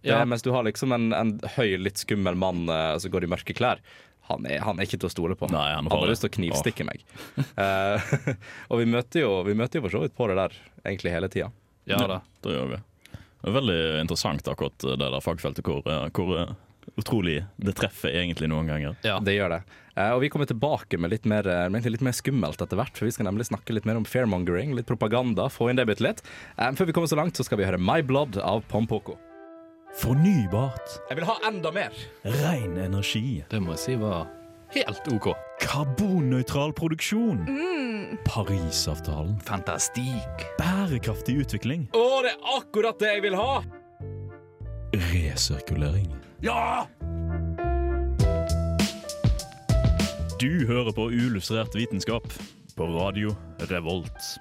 [0.01, 0.23] Det, Ja.
[0.25, 3.55] Mens du har liksom en, en høy, litt skummel mann uh, som går i mørke
[3.57, 3.81] klær.
[4.27, 5.47] Han er, han er ikke til å stole på.
[5.53, 7.03] Nei, han har lyst til å knivstikke meg.
[7.55, 7.97] Uh,
[8.71, 11.31] og vi møter, jo, vi møter jo for så vidt på det der egentlig hele
[11.31, 11.49] tida.
[11.87, 12.21] Ja da.
[12.43, 12.81] Det gjør vi.
[13.37, 16.49] Det er veldig interessant akkurat det der fagfeltet hvor, eh, hvor eh,
[16.99, 18.97] utrolig det treffer egentlig noen ganger.
[19.07, 19.19] Ja.
[19.23, 19.61] Det gjør det.
[19.97, 22.97] Uh, og vi kommer tilbake med litt mer, eh, med litt mer skummelt etter hvert.
[22.97, 26.05] For vi skal nemlig snakke litt mer om fairmongering, litt propaganda, få inn det bitte
[26.05, 26.21] litt.
[26.57, 29.17] Eh, før vi kommer så langt, så skal vi høre My Blood av Pompoko.
[29.97, 30.99] Fornybart.
[31.09, 31.93] Jeg vil ha enda mer!
[32.25, 33.43] Ren energi.
[33.49, 34.27] Det må jeg si var
[34.75, 35.31] helt OK.
[35.63, 37.41] Karbonnøytral produksjon.
[38.27, 39.39] Parisavtalen.
[39.47, 40.45] Fantastisk.
[40.59, 41.87] Bærekraftig utvikling.
[41.97, 43.63] Å, det er akkurat det jeg vil ha!
[45.09, 46.11] Resirkulering.
[46.45, 46.85] Ja!
[50.37, 52.29] Du hører på Uillustrert vitenskap
[52.77, 53.33] på radio
[53.71, 54.37] Revolt.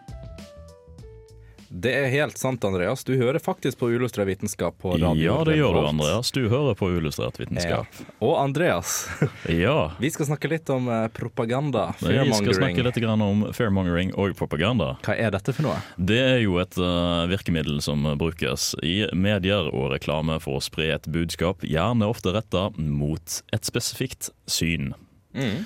[1.68, 3.02] Det er helt sant, Andreas.
[3.04, 5.14] Du hører faktisk på Uillustrert vitenskap på radio.
[5.18, 6.30] Ja, det gjør du, Andreas.
[6.34, 7.44] Du hører på Uillustrert Ja.
[7.44, 8.00] vitenskap.
[8.22, 9.08] Og Andreas,
[9.50, 9.92] Ja.
[9.98, 11.88] vi skal snakke litt om eh, propaganda.
[12.00, 14.96] Vi skal snakke litt om fairmongering og propaganda.
[15.06, 15.80] Hva er dette for noe?
[15.98, 20.92] Det er jo et uh, virkemiddel som brukes i medier og reklame for å spre
[20.94, 24.92] et budskap, gjerne ofte retta mot et spesifikt syn.
[25.36, 25.60] Eh,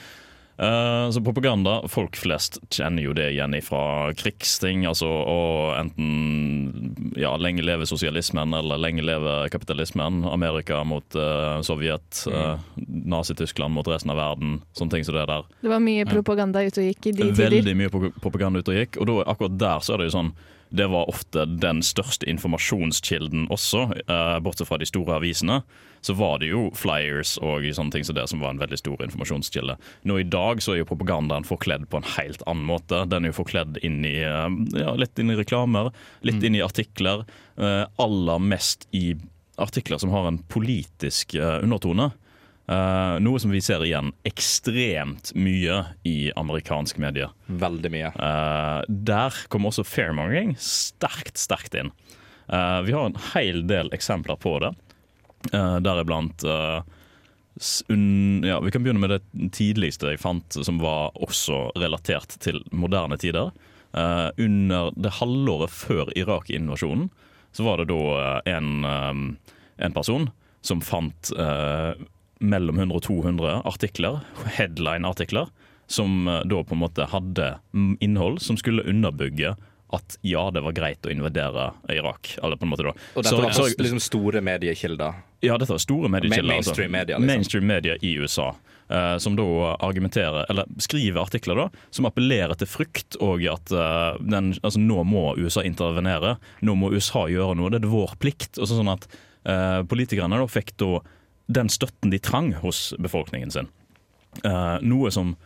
[0.61, 4.83] så propaganda, folk flest kjenner jo det igjen fra krigsting.
[4.85, 10.23] Altså og enten ja, lenge leve sosialismen eller lenge leve kapitalismen.
[10.29, 14.59] Amerika mot uh, Sovjet, uh, Nazi-Tyskland mot resten av verden.
[14.77, 15.49] Sånne ting som det der.
[15.65, 17.57] Det var mye propaganda ute og gikk i de tider.
[17.57, 20.35] Veldig mye propaganda ute og gikk, og da, akkurat der så er det jo sånn
[20.71, 25.65] det var ofte den største informasjonskilden også, eh, bortsett fra de store avisene.
[26.01, 29.03] Så var det jo flyers og sånne ting som det som var en veldig stor
[29.05, 29.77] informasjonskilde.
[30.09, 33.03] Nå i dag så er jo propagandaen forkledd på en helt annen måte.
[33.11, 34.49] Den er jo forkledd inn i, eh,
[34.81, 35.93] ja, litt inn i reklamer,
[36.27, 37.27] litt inn i artikler.
[37.61, 39.13] Uh, aller mest i
[39.61, 42.09] artikler som har en politisk uh, undertone.
[42.71, 47.27] Uh, noe som vi ser igjen ekstremt mye i amerikansk medie.
[47.51, 48.13] Veldig mye.
[48.15, 51.91] Uh, der kommer også fairmongering sterkt, sterkt inn.
[52.47, 54.71] Uh, vi har en hel del eksempler på det,
[55.53, 56.81] uh, deriblant uh,
[58.47, 63.19] ja, Vi kan begynne med det tidligste jeg fant, som var også relatert til moderne
[63.21, 63.51] tider.
[63.93, 67.11] Uh, under det halvåret før Irak-invasjonen
[67.53, 69.25] så var det da en, um,
[69.83, 70.29] en person
[70.63, 71.99] som fant uh,
[72.39, 74.21] mellom 100 og 200 artikler,
[74.55, 75.51] headline-artikler,
[75.91, 77.49] som da på en måte hadde
[77.99, 79.57] innhold som skulle underbygge
[79.93, 82.37] at ja, det var greit å invadere Irak.
[82.43, 82.93] Eller på en måte da.
[83.15, 85.15] Og dette Så- var så- liksom store mediekilder.
[85.43, 86.43] ja, dette var store mediekilder.
[86.45, 87.27] Ma- mainstream media, liksom.
[87.27, 88.55] Mainstream media i USA.
[88.91, 94.19] Uh, som da argumenterer, eller skriver artikler da, som appellerer til frykt og at uh,
[94.19, 96.39] den, altså, nå må USA intervenere.
[96.61, 97.71] Nå må USA gjøre noe.
[97.71, 98.59] Det er vår plikt.
[98.59, 99.07] Og så sånn at
[99.47, 100.99] uh, Politikerne da fikk da
[101.49, 103.69] den støtten de trang hos befolkningen sin.
[104.83, 105.37] Noe som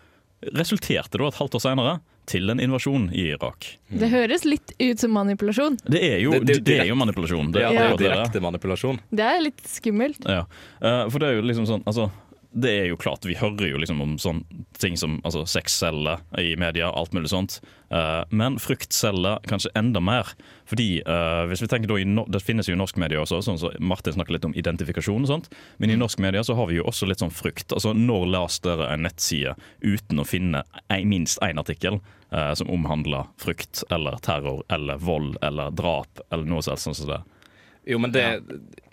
[0.52, 3.66] resulterte da et halvt år senere til en invasjon i Irak.
[3.90, 5.76] Det høres litt ut som manipulasjon.
[5.84, 7.52] Det er jo, Det- det, det er jo manipulasjon.
[7.52, 8.98] Det, Ja, det er jo jo direkte manipulasjon.
[9.12, 10.24] Det er litt skummelt.
[10.26, 10.46] Ja,
[10.80, 12.10] eh, for det er jo liksom sånn Altså,
[12.54, 16.54] det er jo klart, vi hører jo liksom om sånne ting som altså, sexceller i
[16.60, 17.58] media, alt mulig sånt.
[17.90, 20.30] Uh, men fruktceller kanskje enda mer.
[20.70, 23.58] Fordi uh, hvis vi tenker da no Det finnes jo i norsk media også, sånn
[23.60, 25.50] så Martin snakker litt om identifikasjon og sånt.
[25.82, 27.74] Men i norsk media så har vi jo også litt sånn frukt.
[27.74, 31.98] Altså Når las dere en nettside uten å finne en, minst én artikkel
[32.30, 36.86] uh, som omhandler frukt eller terror eller vold eller drap eller noe sånt?
[36.86, 37.22] som det?
[37.87, 38.25] Jo, men det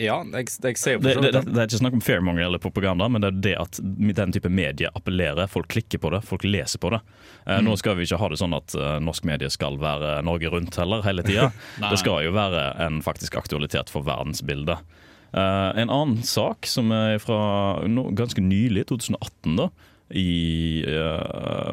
[0.02, 2.60] Ja, jeg, jeg ser jo Det, det, det, det er ikke snakk om fairmonger eller
[2.60, 5.48] propaganda, men det er det at den type medie appellerer.
[5.50, 7.00] Folk klikker på det, folk leser på det.
[7.46, 10.52] Eh, Nå skal vi ikke ha det sånn at eh, norsk medie skal være Norge
[10.52, 11.48] rundt heller hele tida.
[11.90, 14.84] det skal jo være en faktisk aktualitet for verdensbildet.
[15.32, 17.40] Eh, en annen sak som er fra
[17.88, 19.70] no, ganske nylig, 2018, da,
[20.12, 21.70] i, eh,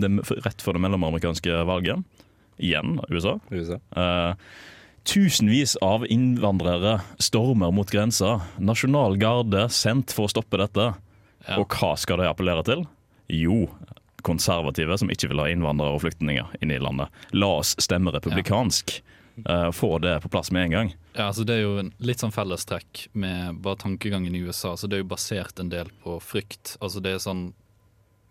[0.00, 0.14] det,
[0.46, 2.22] rett før det mellomamerikanske valget.
[2.62, 3.36] Igjen USA.
[3.50, 3.80] USA.
[5.04, 8.38] Tusenvis av innvandrere stormer mot grensa.
[8.56, 10.92] Nasjonal garde sendt for å stoppe dette.
[11.44, 11.58] Ja.
[11.60, 12.86] Og hva skal de appellere til?
[13.28, 13.66] Jo,
[14.24, 17.12] konservative som ikke vil ha innvandrere og flyktninger inn i landet.
[17.36, 18.96] La oss stemme republikansk.
[19.44, 20.94] Eh, få det på plass med en gang.
[21.12, 24.76] Ja, altså Det er jo litt sånn fellestrekk med bare tankegangen i USA.
[24.76, 26.76] så Det er jo basert en del på frykt.
[26.80, 27.52] Altså det er sånn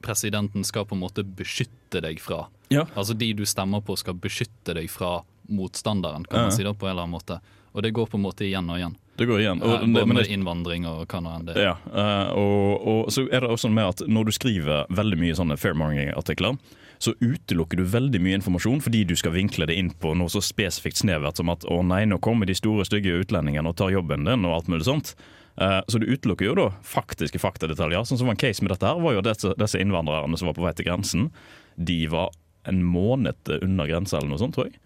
[0.04, 2.46] Presidenten skal på en måte beskytte deg fra.
[2.74, 2.86] Ja.
[2.98, 6.44] Altså De du stemmer på skal beskytte deg fra motstanderen, kan Ja.
[6.48, 7.40] man si det på en eller annen måte.
[7.74, 8.96] Og det går på en måte igjen og igjen.
[9.18, 9.62] Det går igjen.
[9.62, 11.64] Og, både med det, innvandring og hva nå enn det er.
[11.64, 15.36] ja, eh, og, og så er det også med at når du skriver veldig mye
[15.38, 16.58] sånne fairmongering-artikler,
[17.00, 20.40] så utelukker du veldig mye informasjon fordi du skal vinkle det inn på noe så
[20.42, 24.24] spesifikt snevert som at å nei, nå kommer de store, stygge utlendingene og tar jobben
[24.26, 25.16] din og alt mulig sånt.
[25.62, 28.06] Eh, Så du utelukker jo da faktiske faktadetaljer.
[28.08, 30.58] Sånn som var en case med dette her, var jo disse, disse innvandrerne som var
[30.58, 31.30] på vei til grensen,
[31.76, 32.34] de var
[32.70, 34.80] en måned under grensa eller noe sånt, tror jeg.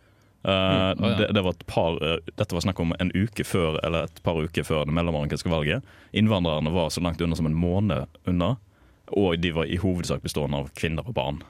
[0.47, 1.15] Uh, mm, oh, ja.
[1.17, 4.19] det, det var et par, uh, dette var snakk om en uke før Eller et
[4.23, 5.83] par uker før det mellomamerikanske valget.
[6.15, 8.53] Innvandrerne var så langt unna som en måned unna,
[9.17, 11.41] og de var i hovedsak bestående av kvinner og barn.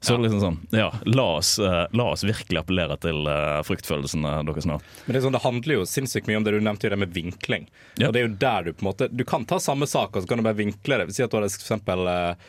[0.00, 0.18] Så Ja.
[0.24, 4.78] liksom sånn, ja, la oss, eh, la oss virkelig appellere til uh, fruktfølelsene deres nå.
[5.04, 6.98] Men det, er sånn, det handler jo sinnssykt mye om det du nevnte, jo det
[7.02, 7.66] med vinkling.
[8.00, 8.08] Ja.
[8.08, 10.22] Og det er jo der Du på en måte Du kan ta samme sak og
[10.24, 11.12] så kan du bare vinkle det.
[11.12, 12.48] Si at du hadde for eksempel eh,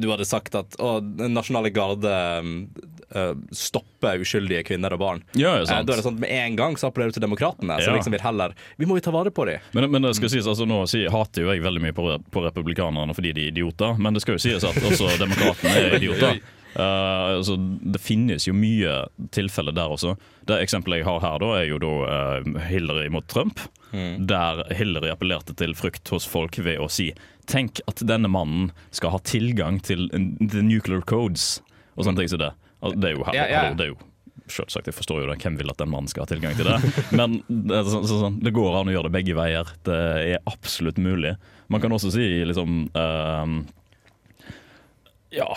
[0.00, 0.94] Du hadde sagt at å,
[1.28, 2.08] nasjonale garde
[3.12, 5.22] eh, stopper uskyldige kvinner og barn.
[5.36, 5.66] Ja, Eh.
[5.68, 7.76] Da er det sånn Med en gang så appellerer du til demokratene.
[7.84, 7.92] Ja.
[7.94, 9.60] liksom vil heller Vi må jo ta vare på dem.
[9.76, 12.48] Men, men det skal sies, altså nå si, hater jo jeg veldig mye på, på
[12.48, 16.40] republikanerne fordi de er idioter, men det skal jo sies at også demokratene er idioter.
[16.74, 19.00] Eh, altså, det finnes jo mye
[19.34, 20.16] tilfeller der også.
[20.48, 21.94] Det eksempelet jeg har her, da, er jo da
[22.42, 23.62] uh, Hillary mot Trump.
[23.92, 27.06] Der Hillary appellerte til frykt hos folk ved å si
[27.48, 31.62] Tenk at denne mannen skal ha tilgang til the nuclear codes
[31.96, 32.50] og sånne ting som det.
[32.82, 33.62] Altså, det er jo Ja, ja.
[33.62, 33.98] hallo, det er jo
[34.48, 35.34] Selvsagt, jeg forstår jo det.
[35.42, 36.78] Hvem vil at den mannen skal ha tilgang til det?
[37.18, 39.68] Men det, så, så, det går an å gjøre det begge veier.
[39.84, 41.34] Det er absolutt mulig.
[41.68, 43.44] Man kan også si liksom uh,
[45.36, 45.50] Ja.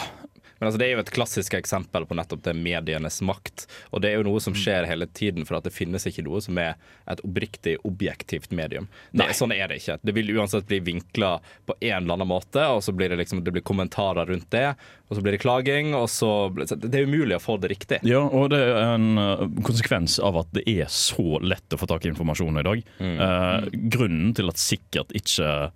[0.62, 3.66] Men altså, det er jo et klassisk eksempel på nettopp det medienes makt.
[3.90, 6.38] Og det er jo noe som skjer hele tiden, for at det finnes ikke noe
[6.46, 6.76] som er
[7.10, 8.86] et oppriktig objektivt medium.
[9.10, 9.34] Det, Nei.
[9.34, 9.98] sånn er det ikke.
[10.06, 11.34] Det vil uansett bli vinkla
[11.66, 14.68] på en eller annen måte, og så blir det liksom det blir kommentarer rundt det,
[15.10, 18.00] og så blir det klaging, og så Det er umulig å få det riktig.
[18.08, 21.90] ja, og det er en eh, konsekvens av at det er så lett å få
[21.90, 22.84] tak i informasjon i dag.
[23.02, 25.72] Eh, grunnen til at sikkert ikke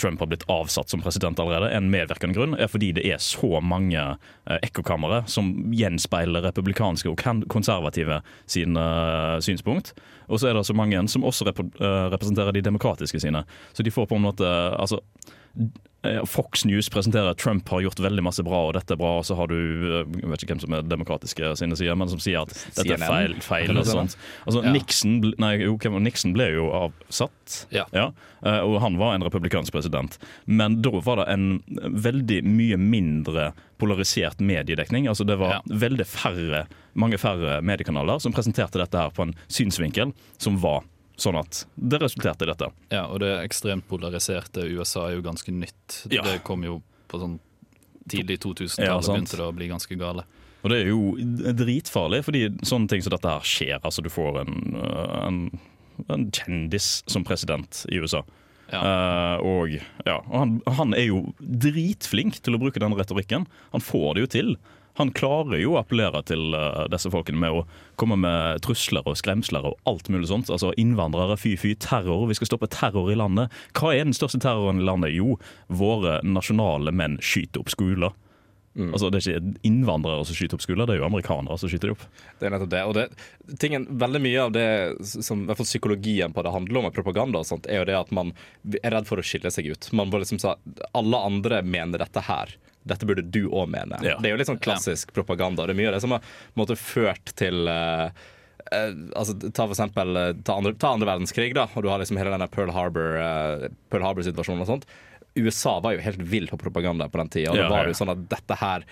[0.00, 3.60] Trump har blitt avsatt som president allerede, en medvirkende grunn, er fordi det er så
[3.64, 7.20] mange eh, ekkokamre som gjenspeiler republikanske og
[7.52, 9.94] konservative sine eh, synspunkt.
[10.28, 13.44] Og så er det så mange som også rep eh, representerer de demokratiske sine.
[13.72, 15.39] Så de får på en måte altså eh,
[16.24, 19.24] Fox News presenterer at Trump har gjort veldig masse bra, og dette er bra, og
[19.28, 22.22] så har du eh, jeg vet ikke hvem som er demokratiske sine sider, men som
[22.22, 24.16] sier at dette er feil, feil og sånt.
[24.46, 24.72] Altså, Ja.
[24.72, 27.84] Nixon, nei, jo, Nixon ble jo avsatt, Ja.
[27.92, 28.06] Ja,
[28.64, 30.16] og han var en republikansk president.
[30.46, 35.06] Men da var det en veldig mye mindre polarisert mediedekning.
[35.08, 40.14] Altså Det var veldig færre, mange færre mediekanaler som presenterte dette her på en synsvinkel
[40.38, 40.80] som var
[41.20, 42.70] sånn at det resulterte i dette.
[42.92, 46.02] Ja, og det ekstremt polariserte USA er jo ganske nytt.
[46.12, 46.24] Ja.
[46.26, 46.80] Det kom jo
[47.10, 47.38] på sånn
[48.10, 50.26] tidlig 2000-tallet Ja, begynte det å bli ganske gale.
[50.60, 53.78] Og det er jo dritfarlig, fordi sånne ting som dette her skjer.
[53.80, 55.40] Altså Du får en, øh, en,
[56.12, 58.24] en kjendis som president i USA.
[58.70, 58.80] Ja.
[58.86, 59.72] Uh, og
[60.06, 63.48] ja, og han, han er jo dritflink til å bruke den retorikken.
[63.72, 64.52] Han får det jo til.
[65.00, 67.64] Han klarer jo å appellere til eh, disse folkene med å
[68.00, 70.52] komme med trusler og skremsler og alt mulig sånt.
[70.52, 72.26] Altså Innvandrere, fy fy, terror.
[72.30, 73.52] Vi skal stoppe terror i landet.
[73.76, 75.16] Hva er den største terroren i landet?
[75.16, 75.38] Jo,
[75.72, 78.12] våre nasjonale menn skyter opp skoler.
[78.78, 81.90] Altså, det er ikke innvandrere som skyter opp skoler, det er jo amerikanere som skyter
[81.90, 82.04] de opp.
[82.38, 82.82] Det er nettopp det.
[82.86, 83.06] Og det,
[83.62, 84.66] tingen, veldig mye av det
[85.10, 87.88] som i hvert fall psykologien på det handler om, med propaganda og sånt, er jo
[87.90, 88.30] det at man
[88.78, 89.90] er redd for å skille seg ut.
[89.96, 90.54] Man må liksom sa
[90.96, 92.54] alle andre mener dette her.
[92.82, 93.98] Dette burde du òg mene.
[94.04, 94.16] Ja.
[94.20, 95.66] Det er jo litt sånn klassisk propaganda.
[95.68, 99.76] Det er mye av det som har måte, ført til uh, uh, altså, ta for
[99.76, 102.72] eksempel eh, ta andre, ta andre verdenskrig, da, og du har liksom hele denne Pearl
[102.74, 103.20] Harbor,
[103.92, 104.90] Pearl Harbor-situasjonen og sånt.
[105.38, 107.52] USA var jo helt vill på propaganda på den tida.
[107.52, 107.92] Ja, det var ja.
[107.92, 108.82] jo sånn at dette her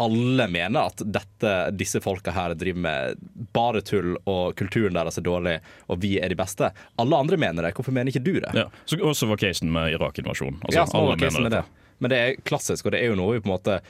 [0.00, 5.26] Alle mener at dette, disse folka her driver med bare tull, og kulturen deres er
[5.28, 5.58] dårlig,
[5.92, 6.72] og vi er de beste.
[6.96, 7.74] Alle andre mener det.
[7.76, 8.54] Hvorfor mener ikke du det?
[8.56, 8.70] Ja.
[8.88, 10.62] Så også var casen med Irak-invasjonen.
[10.64, 11.60] Altså, ja, alle mener det.
[11.60, 11.83] det.
[11.98, 13.80] Men det er klassisk, og det er jo noe vi på en måte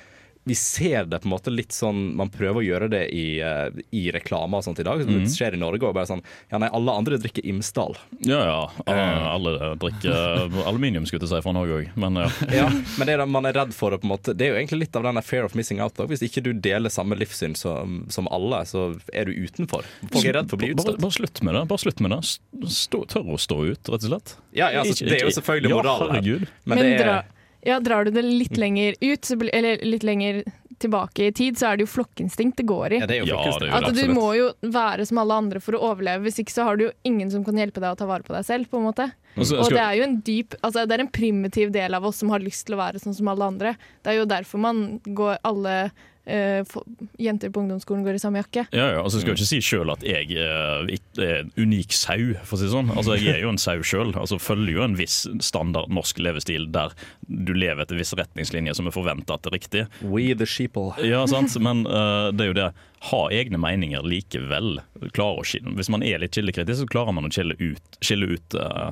[0.47, 3.73] vi ser det på en måte litt sånn Man prøver å gjøre det i, eh,
[3.97, 5.01] i reklame og sånt i dag.
[5.01, 5.25] Mhm.
[5.25, 5.95] Det skjer i Norge òg.
[5.97, 6.21] Bare sånn
[6.53, 7.97] Ja, nei, alle andre drikker Imsdal.
[8.21, 8.71] Ja, ja.
[8.85, 11.97] Alle, alle drikker aluminium, skulle jeg si, fra Norge òg.
[11.97, 12.29] Men ja.
[12.61, 14.61] Ja, men det er, man er redd for det, på en måte Det er jo
[14.61, 15.97] egentlig litt av den fair of missing out.
[15.97, 16.05] Da.
[16.11, 19.89] Hvis ikke du deler samme livssyn som, som alle, så er du utenfor.
[20.13, 21.01] Folk er redd for å bli Bare, utstøtt.
[21.07, 21.65] bare slutt med det.
[21.73, 22.21] Bare slutt med det.
[22.69, 24.37] Stå, tør å stå ut, rett og slett.
[24.53, 26.13] Ja, ja, altså, det er jo selvfølgelig ja, moral her.
[26.19, 26.53] herregud.
[26.69, 27.25] Men, det er
[27.65, 30.43] ja, drar du det litt lenger ut, eller litt lenger
[30.85, 33.01] tilbake i tid, så er det jo flokkinstinkt det går i.
[33.03, 35.39] ja, det er jo Ja, det er jo At du må jo være som alle
[35.43, 37.95] andre for å overleve, hvis ikke så har du jo ingen som kan hjelpe deg
[37.95, 38.71] å ta vare på deg selv.
[38.71, 39.11] på en måte.
[39.37, 39.63] Og skal...
[39.65, 42.33] Og det er jo en dyp, altså det er en primitiv del av oss som
[42.35, 43.77] har lyst til å være sånn som alle andre.
[44.03, 45.77] Det er jo derfor man går alle
[46.25, 48.67] jenter på ungdomsskolen går i samme jakke.
[48.73, 51.93] Ja, ja, altså Jeg skal jo ikke si sjøl at jeg eh, er en unik
[51.97, 52.93] sau, for å si det sånn.
[52.95, 54.15] Altså Jeg er jo en sau sjøl.
[54.17, 56.97] Altså, følger jo en viss standard norsk levestil der
[57.29, 59.87] du lever etter visse retningslinjer som er forventa at er riktig.
[60.01, 60.95] We the sheeple.
[61.05, 61.57] Ja, sant?
[61.61, 62.71] Men uh, det er jo det
[63.11, 64.79] ha egne meninger likevel.
[65.05, 65.75] Å skille.
[65.77, 68.91] Hvis man er litt kildekritisk, så klarer man å skille ut, skille ut uh,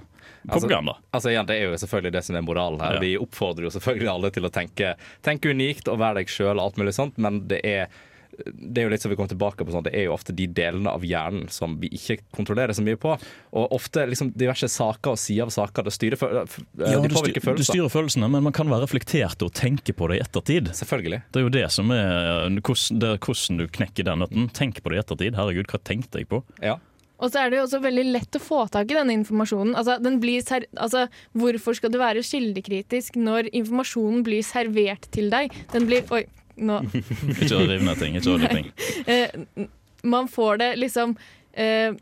[0.48, 0.96] propaganda.
[1.10, 2.98] Altså igjen, Det er jo selvfølgelig det som er moralen her.
[2.98, 3.02] Ja.
[3.04, 4.94] Vi oppfordrer jo selvfølgelig alle til å tenke,
[5.24, 8.86] tenke unikt og være deg sjøl, og alt mulig sånt, men det er det er
[8.86, 11.04] jo litt som vi kommer tilbake på sånn, det er jo ofte de delene av
[11.04, 13.12] hjernen som vi ikke kontrollerer så mye på.
[13.60, 17.40] Og ofte liksom diverse saker og sider av saker det styrer, føl- Ja, de påvirker
[17.40, 17.56] styr, følelser.
[17.56, 20.72] du styrer følelsene, men man kan være reflektert og tenke på det i ettertid.
[20.72, 21.22] Selvfølgelig.
[21.32, 24.50] Det er jo det som er hvordan, det er hvordan du knekker den nøtten.
[24.52, 25.36] Tenk på det i ettertid.
[25.36, 26.42] Herregud, hva tenkte jeg på?
[26.62, 26.78] Ja.
[27.22, 29.76] Og så er det jo også veldig lett å få tak i denne informasjonen.
[29.78, 31.04] Altså, den blir ser altså,
[31.38, 35.52] hvorfor skal du være kildekritisk når informasjonen blir servert til deg?
[35.70, 36.24] Den blir Oi,
[36.56, 38.16] nå Ikke riv ned ting.
[38.18, 38.72] Ikke ødelegg ting.
[39.06, 39.68] eh,
[40.02, 41.14] Man får det liksom
[41.52, 41.94] eh,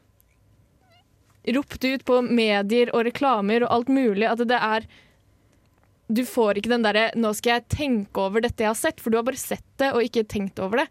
[1.55, 4.89] ropt ut på medier og reklamer og alt mulig at det er
[6.11, 9.11] Du får ikke den derre 'nå skal jeg tenke over dette jeg har sett', for
[9.11, 10.89] du har bare sett det og ikke tenkt over det.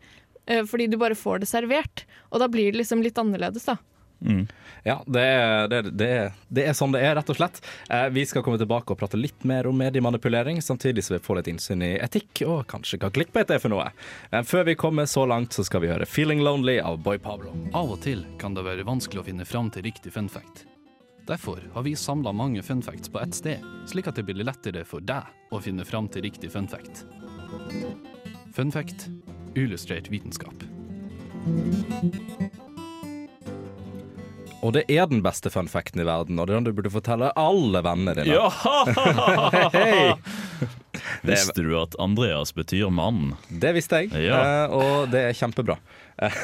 [0.47, 2.05] Eh, fordi du bare får det servert.
[2.31, 3.75] Og da blir det liksom litt annerledes, da.
[4.83, 7.59] Ja, det er, det, er- det, er, det er sånn det er, rett og slett.
[7.89, 11.39] Eh, vi skal komme tilbake og prate litt mer om mediemanipulering, samtidig som vi får
[11.39, 13.89] litt innsyn i etikk og kanskje hva clickbait er for noe.
[14.47, 17.53] Før vi kommer så langt, så skal vi høre 'Feeling Lonely' av Boy Pablo.
[17.73, 20.65] Av og til kan det være vanskelig å finne fram til riktig fun fact.
[21.27, 24.83] Derfor har vi samla mange fun facts på ett sted, slik at det blir lettere
[24.85, 27.05] for deg å finne fram til riktig fun fact.
[28.55, 29.07] Fun fact
[29.55, 30.63] illustrert vitenskap.
[34.59, 36.91] Og det er den beste fun facten i verden, og det er den du burde
[36.91, 38.35] fortelle alle vennene dine.
[38.35, 38.49] Ja!
[39.75, 40.11] hey.
[41.29, 43.37] Visste du at Andreas betyr mann?
[43.47, 44.39] det visste jeg, Ja.
[44.65, 45.77] eh, og det er kjempebra.
[46.19, 46.35] Eh,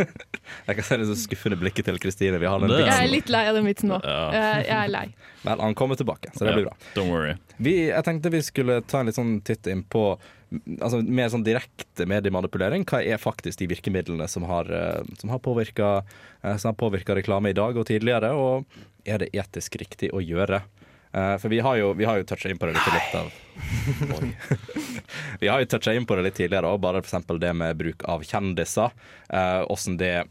[0.66, 2.40] jeg kan se det så skuffende blikket til Kristine.
[2.42, 4.00] Vi har den Jeg er litt lei av den vitsen nå.
[4.02, 4.18] Ja.
[4.34, 5.04] Jeg, jeg er lei.
[5.46, 6.76] Vel, han kommer tilbake, så det blir bra.
[6.96, 7.36] Don't worry.
[7.62, 10.08] Vi, jeg tenkte vi skulle ta en litt sånn titt inn på
[10.80, 12.84] altså, mer sånn direkte mediemanipulering.
[12.88, 17.88] Hva er faktisk de virkemidlene som har, eh, som har påvirka reklame i dag og
[17.88, 18.64] tidligere, og
[19.08, 20.62] er det etisk riktig å gjøre?
[21.12, 23.32] Eh, for vi har jo, vi har jo toucha inn på det litt, litt av
[24.16, 24.30] Oi.
[25.42, 27.26] Vi har jo toucha inn på det litt tidligere òg, bare f.eks.
[27.42, 28.94] det med bruk av kjendiser.
[29.28, 30.24] eh, Åssen det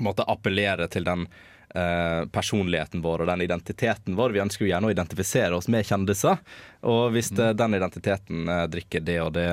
[0.00, 1.26] måtte appellere til den
[1.74, 4.34] eh, personligheten vår og den identiteten vår.
[4.34, 6.40] Vi ønsker jo gjerne å identifisere oss med kjendiser.
[6.86, 7.42] Og hvis mm.
[7.58, 9.48] den identiteten eh, drikker det og det,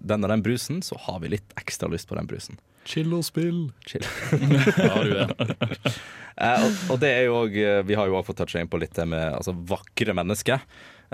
[0.00, 2.60] den og den brusen, så har vi litt ekstra lyst på den brusen.
[2.84, 3.68] Chill og spill.
[3.88, 4.04] Chill.
[4.84, 5.92] Ja, du er.
[6.34, 8.70] Eh, og, og det er jo også, eh, Vi har jo også fått toucha inn
[8.70, 10.64] på litt det med altså, vakre mennesker.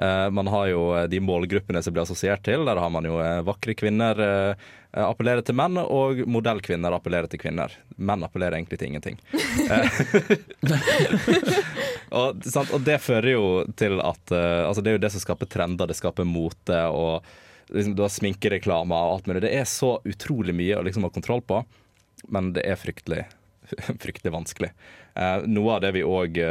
[0.00, 2.64] Eh, man har jo eh, de målgruppene som blir assosiert til.
[2.64, 4.56] Der har man jo eh, vakre kvinner
[4.90, 7.70] appellerer til menn, og modellkvinner appellerer til kvinner.
[7.94, 9.20] Menn appellerer egentlig til ingenting.
[12.18, 13.44] og, og det fører jo
[13.78, 16.80] til at altså Det er jo det som skaper trender, det skaper mote.
[16.90, 17.22] og
[17.70, 19.44] liksom, Du har sminkereklame og alt mulig.
[19.46, 21.62] Det er så utrolig mye å liksom ha kontroll på,
[22.34, 23.28] men det er fryktelig,
[24.02, 24.74] fryktelig vanskelig.
[25.46, 26.42] Noe av det vi òg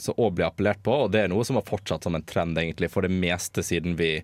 [0.00, 2.58] så òg blir appellert på, og det er noe som har fortsatt som en trend
[2.58, 4.16] egentlig for det meste siden vi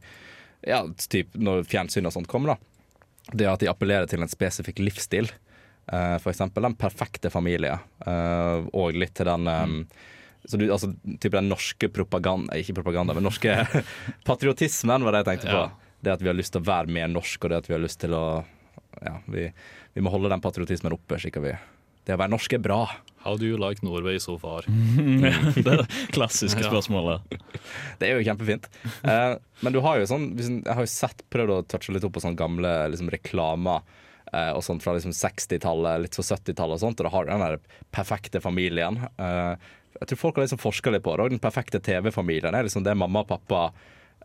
[0.66, 2.97] ja, typ når fjernsyn og sånt kommer, da.
[3.32, 5.30] Det at de appellerer til en spesifikk livsstil.
[5.92, 7.76] Eh, for eksempel den perfekte familie,
[8.07, 9.74] eh, og litt til den eh,
[10.47, 13.51] så du, altså, typ den norske propaganda Ikke propaganda, men norske
[14.28, 15.62] patriotismen var det jeg tenkte på.
[15.64, 15.94] Ja.
[16.07, 17.82] Det at vi har lyst til å være mer norsk, og det at vi har
[17.82, 18.26] lyst til å
[19.03, 19.49] Ja, vi,
[19.92, 21.18] vi må holde den patriotismen oppe.
[21.18, 21.57] slik at vi
[22.07, 22.78] Det å være norsk er bra.
[23.27, 24.62] How do you like Norway so far?
[24.70, 26.70] det er det klassiske Ja.
[26.70, 27.27] spørsmålet.
[27.99, 28.68] Det er jo kjempefint.
[29.03, 29.35] Eh,
[29.66, 32.22] men du har jo sånn Jeg har jo sett prøvd å touche litt opp på
[32.22, 33.83] sånne gamle liksom, reklamer
[34.33, 37.33] eh, og sånt fra liksom 60-tallet, litt for 70-tallet og sånt, og da har du
[37.35, 37.59] den der
[37.95, 39.03] perfekte familien.
[39.18, 39.55] Eh,
[40.01, 41.31] jeg tror folk har liksom forska litt på det.
[41.35, 43.62] Den perfekte TV-familien er liksom det er mamma og pappa,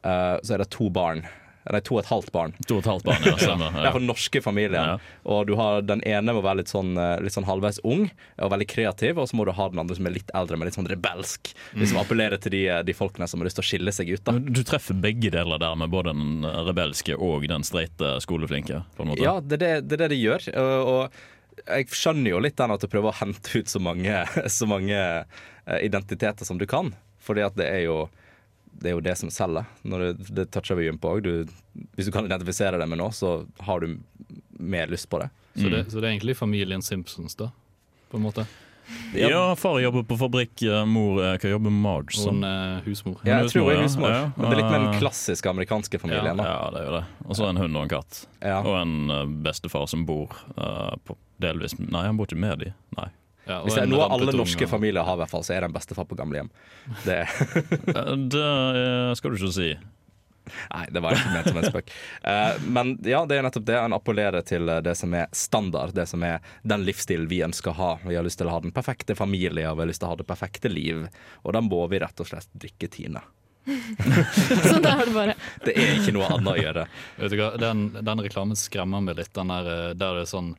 [0.03, 1.23] eh, så er det to barn.
[1.69, 2.53] Nei, to og et halvt barn.
[2.65, 3.35] To og et halvt barn, ja.
[3.43, 3.75] Stemmer.
[3.77, 3.91] Er Ja.
[3.93, 4.87] for norske familier.
[4.95, 4.95] Ja.
[5.29, 8.07] Og du har den ene må være litt sånn, eh, litt sånn halvveis ung
[8.41, 10.65] og veldig kreativ, og så må du ha den andre som er litt eldre, men
[10.71, 11.51] litt sånn rebelsk.
[11.77, 14.23] Liksom appellerer til de, de folkene som har lyst til å skille seg ut.
[14.25, 18.81] da Du treffer begge deler der, med både den rebelske og den streite skoleflinke.
[18.97, 19.21] på en måte.
[19.21, 20.49] Ja, det er det, det, det de gjør.
[20.57, 24.23] Og, og jeg skjønner jo litt den at du prøver å hente ut så mange,
[24.57, 26.89] så mange eh, identiteter som du kan.
[27.21, 27.99] Fordi at det er jo
[28.73, 29.67] det, er jo det som selger.
[29.83, 31.29] Når det, det toucher vi på òg.
[31.97, 33.97] Hvis du kan identifisere det med noe, så har du
[34.59, 35.29] mer lyst på det.
[35.55, 35.71] Så, Mm.
[35.71, 37.49] det, så det er egentlig familien Simpsons, da?
[38.11, 38.45] På en måte.
[39.15, 42.39] Ja, far jobber på fabrikk, eh, mor eh, hva jobber Marge som.
[42.41, 43.19] Hun er husmor.
[43.27, 44.21] Ja, jeg tror hun er husmor, ja.
[44.35, 46.37] Men det er litt med den klassiske amerikanske familien.
[46.39, 46.47] da.
[46.47, 47.03] Ja, det er jo det.
[47.27, 48.21] Og så en hund og en katt.
[48.41, 48.59] Ja.
[48.63, 52.73] Og en eh, bestefar som bor uh, på delvis Nei, han bor ikke med de.
[52.97, 53.07] Nei.
[53.47, 55.71] Ja, Hvis det er noe alle norske familier har, i hvert fall, så er det
[55.71, 56.51] en bestefar på gamlehjem.
[57.05, 57.23] Det,
[58.31, 59.71] Det eh, skal du ikke si.
[60.73, 61.91] nei, det var ikke ment som en spøk.
[62.25, 63.79] Uh, men ja, det er nettopp det.
[63.81, 67.73] En appellerer til eh, det som er standard, det som er den livsstilen vi ønsker
[67.73, 67.91] å ha.
[68.05, 70.15] Vi har lyst til å ha den perfekte familie, og vi har lyst til å
[70.15, 71.07] ha det perfekte liv.
[71.41, 73.23] Og da må vi rett og slett drikke Tine.
[74.65, 76.85] Så da er det bare Det er ikke noe annet å gjøre.
[77.19, 79.33] Vet du hva, Den, den reklamen skremmer meg litt.
[79.37, 80.55] Den der, der det er sånn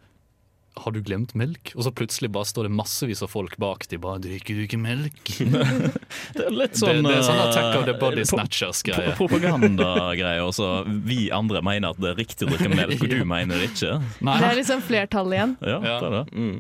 [0.74, 1.74] Har du glemt melk?
[1.76, 3.84] Og så plutselig bare står det massevis av folk bak.
[3.90, 5.32] De bare 'Drikker du ikke melk?'
[6.36, 9.12] Det er litt sånn det er sånn eh, Attack of the Body Snatchers-greie.
[9.18, 9.18] Propagandagreie.
[9.18, 10.46] Propagandagreier.
[10.46, 13.60] Og så vi andre mener at det er riktig å drikke melk, og du mener
[13.60, 13.98] det ikke.
[14.24, 15.54] Nei, Det er liksom flertallet igjen.
[15.60, 16.00] Ja, Ja.
[16.00, 16.24] det er det.
[16.32, 16.58] Mm.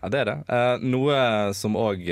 [0.00, 0.38] Ja, det er det.
[0.48, 1.20] Uh, noe
[1.52, 2.08] som òg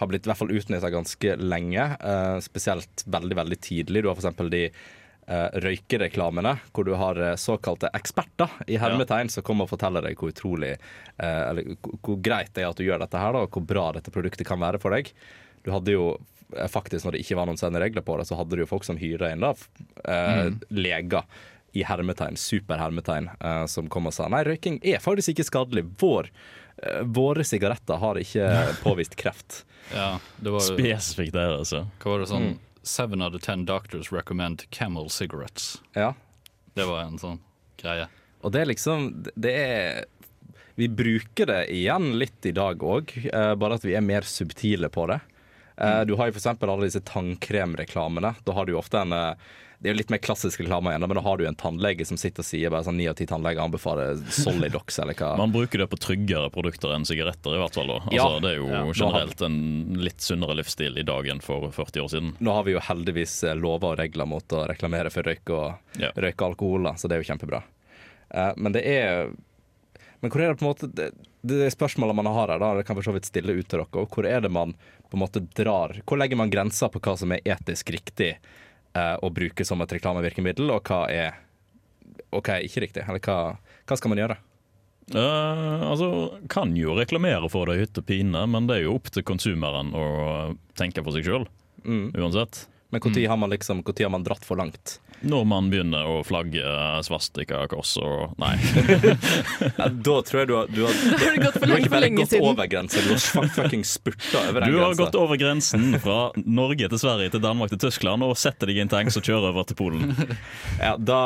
[0.00, 4.02] har blitt i hvert fall utnytta ganske lenge, Uh, spesielt veldig veldig tidlig.
[4.02, 4.40] Du har f.eks.
[4.50, 4.64] de
[5.64, 10.32] røykereklamene, hvor du har eh, såkalte eksperter i hermetegn som kommer og forteller deg hvor
[10.34, 13.64] utrolig eh, Eller hvor- greit det er at du gjør dette her, da, og hvor
[13.66, 15.10] bra dette produktet kan være for deg.
[15.64, 16.10] Du hadde jo
[16.56, 18.70] eh, faktisk, når det ikke var noen sende regler på det, så hadde du jo
[18.70, 19.54] folk som hyra inn da,
[20.04, 21.24] eh, leger
[21.74, 25.82] i hermetegn, superhermetegn, eh, som kom og sa nei, røyking er faktisk ikke skadelig.
[25.98, 26.28] Vår,
[26.84, 28.46] eh, våre sigaretter har ikke
[28.84, 29.64] påvist kreft.
[29.90, 31.86] ja, det var Spesifikt der, altså.
[31.98, 32.52] Hva var det sånn
[32.84, 35.78] Seven out of ten doctors recommend Camel cigarettes.
[35.96, 36.12] Ja,
[36.74, 37.38] Det var en sånn
[37.80, 38.08] greie.
[38.44, 40.04] Og det er liksom Det er
[40.76, 43.12] Vi bruker det igjen litt i dag òg,
[43.56, 45.20] bare at vi er mer subtile på det.
[45.76, 46.06] Mm.
[46.06, 46.46] Du har jo f.eks.
[46.50, 48.34] alle disse tannkremreklamene.
[48.44, 49.52] Da har du jo ofte en eh,
[49.84, 52.16] Det er jo litt mer klassisk reklame igjen, men da har du en tannlege som
[52.16, 55.34] sitter og sier bare sånn ni av ti tannleger anbefaler Solidox eller hva.
[55.42, 57.92] Man bruker det på tryggere produkter enn sigaretter, i hvert fall.
[57.92, 57.98] Da.
[58.06, 58.40] Altså, Ja.
[58.40, 58.80] Det er jo Ja.
[58.96, 59.58] generelt en
[60.00, 62.32] litt sunnere livsstil i dag enn for 40 år siden.
[62.40, 66.00] Nå har vi jo heldigvis eh, lover og regler mot å reklamere for røyk og
[66.00, 66.10] Ja.
[66.16, 67.60] røyke alkohol, da, så det er jo kjempebra.
[68.32, 69.28] Eh, men det er
[70.24, 71.10] Men hvor er det på en måte Det,
[71.44, 74.06] det spørsmålet man har her, da, det kan for så vidt stille ut til dere.
[74.08, 74.72] Hvor er det man
[75.10, 78.38] på en måte drar Hvor legger man grenser på hva som er etisk riktig
[78.94, 81.40] eh, å bruke som et reklamevirkemiddel, og hva er
[82.34, 83.04] og hva er ikke riktig?
[83.06, 84.36] Eller hva, hva skal man gjøre?
[85.14, 86.08] Eh, altså,
[86.50, 89.22] kan jo reklamere for det i hytte og pine, men det er jo opp til
[89.26, 90.06] konsumeren å
[90.78, 91.46] tenke for seg sjøl,
[91.84, 92.14] Mm.
[92.16, 92.62] uansett.
[92.94, 94.98] Men når har man liksom Når har man dratt for langt?
[95.24, 96.60] Når man begynner å flagge
[97.06, 98.54] svastika, kors og Nei.
[99.78, 101.80] Ja, da tror jeg du har, du har, Har det gått for du har
[102.18, 102.48] gått siden?
[102.50, 103.06] over grensen.
[103.06, 105.04] du har fuck- fucking spurta over den Du har grensen.
[105.04, 108.84] gått over grensen fra Norge til Sverige til Danmark til Tyskland og setter deg i
[108.84, 110.12] en tanks og kjører over til Polen.
[110.84, 111.22] Ja, da,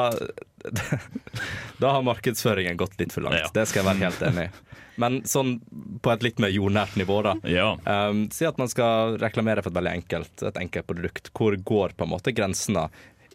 [1.82, 3.40] da har markedsføringen gått litt for langt.
[3.42, 3.50] Ja.
[3.54, 4.50] Det skal jeg være helt enig i.
[4.98, 5.56] Men sånn
[6.02, 7.36] på et litt mer jordnært nivå, da.
[7.46, 7.68] Ja.
[7.86, 11.30] Um, si at man skal reklamere for et veldig enkelt, et enkelt produkt.
[11.38, 12.88] Hvor går på en måte grensene?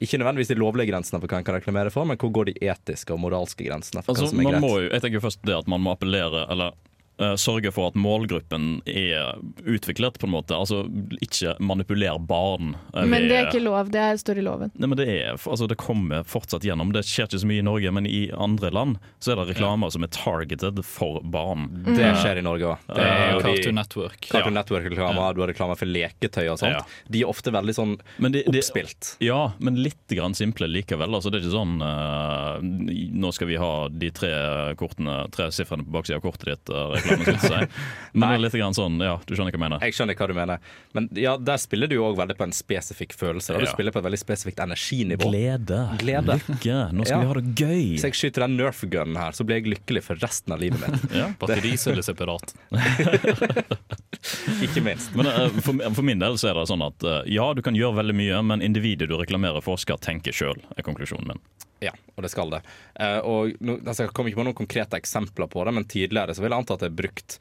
[0.03, 2.55] Ikke nødvendigvis de lovlige grensene for hva en kan reklamere for, men hvor går de
[2.67, 4.65] etiske og moralske grensene for Altså, hva som er man greit?
[4.83, 6.75] jo, jeg tenker først det at man må appellere Eller
[7.17, 9.37] sørge for at målgruppen er
[9.69, 10.55] utviklet, på en måte.
[10.57, 10.83] Altså
[11.21, 12.75] ikke manipuler barn.
[12.95, 14.71] eh, Men det er ikke lov, det er- står i loven.
[14.77, 16.91] Nei, men det, er, altså det kommer fortsatt gjennom.
[16.93, 19.91] Det skjer ikke så mye i Norge, men i andre land så er det reklamer
[19.91, 21.69] som er targeted for barn.
[21.85, 22.77] Det skjer i Norge òg.
[22.87, 24.21] Det er jo de Cartoon Network.
[24.29, 26.73] Cartoon Network-reklamer, du har reklamer for leketøy og sånt.
[26.77, 26.81] Ja.
[27.09, 29.17] De er ofte veldig sånn Men det- De, oppspilt.
[29.21, 31.13] Ja, men litt grann simple likevel.
[31.13, 35.83] Altså, det er ikke sånn uh, Nå skal vi ha de tre kortene Tre sifrene
[35.85, 36.69] på baksida av kortet ditt.
[36.69, 37.83] Uh, reklame, jeg si.
[38.13, 39.81] Men det er litt grann sånn, ja, du skjønner hva jeg mener.
[39.87, 40.65] Jeg skjønner hva du mener.
[40.93, 43.55] Men ja, der spiller du jo òg veldig på en spesifikk følelse.
[43.57, 43.71] Du Ja.
[43.73, 45.31] spiller på et veldig spesifikt energinivå.
[45.31, 45.79] Glede.
[45.97, 46.37] Glede.
[46.43, 46.77] Lykke.
[46.93, 47.21] Nå skal Ja.
[47.23, 47.87] vi ha det gøy.
[47.95, 50.79] Hvis jeg skyter den nerf gunen her, så blir jeg lykkelig for resten av livet
[50.85, 51.09] mitt.
[51.23, 51.31] Ja.
[51.41, 52.53] Battericelle separat.
[54.63, 55.11] Ikke minst.
[55.17, 57.75] Men uh, for, for min del så er det sånn at uh, ja, du kan
[57.77, 61.41] gjøre veldig mye, men individet du reklamerer for, skal tenke sjøl, er konklusjonen min.
[61.83, 62.61] Ja, og det skal det.
[62.95, 66.31] Uh, og nå, altså, Jeg kommer ikke på noen konkrete eksempler på det, men tidligere
[66.37, 67.37] så vil jeg anta at det brukt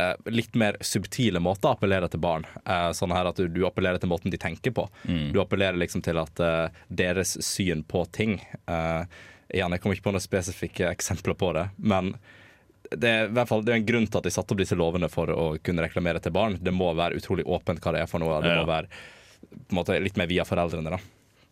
[0.00, 2.46] eh, litt mer subtile måter å appellere til barn.
[2.64, 4.88] Eh, sånn her at du, du appellerer til måten de tenker på.
[5.34, 9.04] Du appellerer liksom til at eh, deres syn på ting eh,
[9.54, 12.14] Igjen, jeg kommer ikke på noen spesifikke eksempler på det, men
[12.90, 14.74] det er, i hvert fall, det er en grunn til at de satte opp disse
[14.74, 16.56] lovene for å kunne reklamere til barn.
[16.60, 18.40] Det må være utrolig åpent hva det er for noe.
[18.42, 18.88] Det må være
[19.76, 20.96] måte, litt mer via foreldrene.
[20.96, 20.98] da.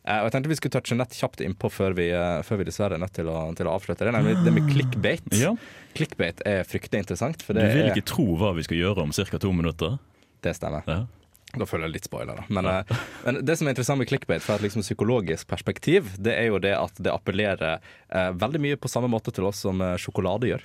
[0.03, 2.67] Eh, og jeg tenkte vi skulle touche nett kjapt innpå før vi, eh, før vi
[2.67, 4.05] dessverre er nødt til å, til å avslutte.
[4.07, 5.29] Det nemlig det med clickbait.
[5.39, 5.55] Ja.
[5.97, 7.45] Clickbait er fryktelig interessant.
[7.47, 9.39] Du vil vil er, ikke tro hva vi skal gjøre om ca.
[9.39, 9.99] to minutter.
[10.43, 10.83] det stemmer.
[10.91, 11.05] Ja.
[11.53, 12.45] Da føler jeg litt spoiler, da.
[12.49, 16.35] Men, eh, men det som er interessant med clickbait fra et liksom psykologisk perspektiv, det
[16.35, 17.79] er jo det at det appellerer
[18.09, 20.65] eh, veldig mye på samme måte til oss som sjokolade gjør.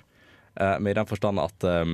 [0.60, 1.86] Eh, med i den forstand at eh,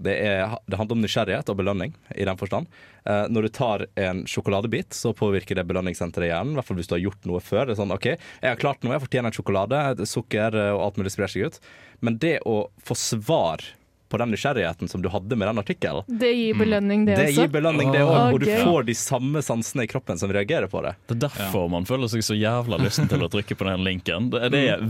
[0.00, 1.94] det, er, det handler om nysgjerrighet og belønning.
[2.16, 2.68] i den forstand.
[3.04, 6.54] Eh, når du tar en sjokoladebit, så påvirker det belønningssenteret i hjernen.
[6.54, 7.66] I hvert fall hvis du har gjort noe før.
[7.66, 10.08] Det er sånn, ok, Jeg har klart noe, jeg fortjener en sjokolade.
[10.08, 11.60] Sukker eh, og alt mulig sprer seg ut.
[12.00, 13.64] Men det å få svar
[14.10, 17.44] på den nysgjerrigheten som du hadde med den artikkelen, Det gir belønning, det, det også.
[17.44, 18.34] gir belønning, det også.
[18.34, 20.96] Og du får de samme sansene i kroppen som reagerer på det.
[21.06, 24.28] Det er derfor man føler seg så jævla lysten til å trykke på den linken.
[24.34, 24.82] Det, det er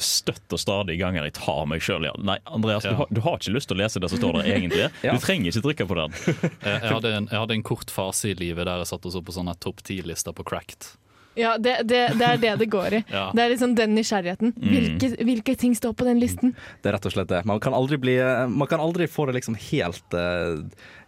[0.00, 2.94] støtt og stadig gangen jeg tar meg sjøl i Nei, Andreas, Ja.
[2.94, 4.88] du, har, du har ikke lyst til å lese det som står der egentlig.
[5.14, 6.16] Du trenger ikke trykke på den.
[6.24, 9.14] Jeg, jeg, hadde en, jeg hadde en kort fase i livet der jeg satt oss
[9.18, 10.88] opp på sånne topp ti-lister på Cracked.
[11.36, 13.04] Ja, det, det, det er det det går i.
[13.14, 13.28] Ja.
[13.34, 14.52] Det er liksom den nysgjerrigheten.
[14.58, 16.54] Hvilke, hvilke ting står på den listen?
[16.82, 17.42] Det er rett og slett det.
[17.46, 18.14] Man kan aldri, bli,
[18.50, 20.62] man kan aldri få det liksom helt, eh,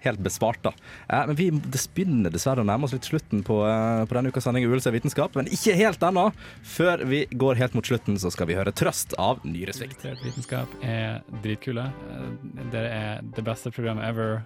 [0.06, 0.72] helt besvart, da.
[1.08, 4.30] Eh, Men vi det begynner dessverre å nærme oss litt slutten på, eh, på denne
[4.34, 5.34] ukas sending Uelse Vitenskap.
[5.38, 6.28] Men ikke helt ennå.
[6.62, 10.04] Før vi går helt mot slutten, så skal vi høre Trøst av Nyresvikt.
[10.24, 11.88] Vitenskap er dritkule.
[12.72, 14.42] Dere er det beste programmet ever.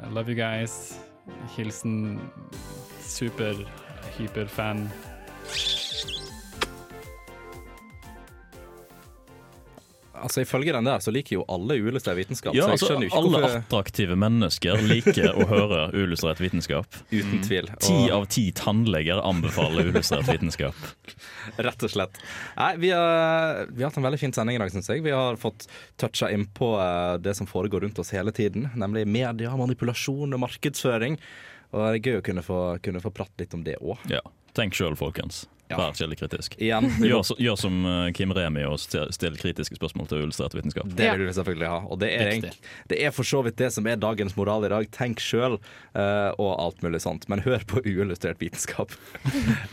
[0.00, 0.98] I love you guys.
[1.56, 2.18] Hilsen
[3.02, 3.54] super,
[4.16, 4.86] hyperfan.
[10.16, 12.54] Altså Ifølge den der så liker jo alle uillustrert vitenskap.
[12.56, 16.98] Ja, så jeg altså, ikke alle hvorfor attraktive mennesker liker å høre uillustrert vitenskap.
[17.12, 17.70] Uten tvil.
[17.84, 20.76] Ti Og- av ti tannleger anbefaler uillustrert vitenskap.
[21.68, 22.20] Rett og slett.
[22.56, 25.04] Nei, vi har, vi har hatt en veldig fin sending i dag, syns jeg.
[25.04, 25.68] Vi har fått
[26.00, 28.70] toucha innpå uh, det som foregår rundt oss hele tiden.
[28.74, 31.20] Nemlig media, manipulasjon og markedsføring.
[31.72, 34.08] Og det er gøy å kunne få, kunne få prate litt om det òg.
[34.12, 34.22] Ja.
[34.56, 35.44] Tenk sjøl, folkens.
[35.68, 35.80] Ja.
[35.80, 36.54] Vær kildekritisk.
[36.62, 40.86] Gjør, gjør som eh, Kim Remi og still, kritiske spørsmål til uillustrert vitenskap.
[40.94, 41.80] Det vil vi selvfølgelig ha.
[41.90, 42.46] Og det er, en,
[42.92, 44.86] det er for så vidt det som er dagens moral i dag.
[44.94, 45.58] Tenk sjøl,
[45.98, 47.26] og alt mulig sånt.
[47.32, 48.94] Men hør på uillustrert vitenskap.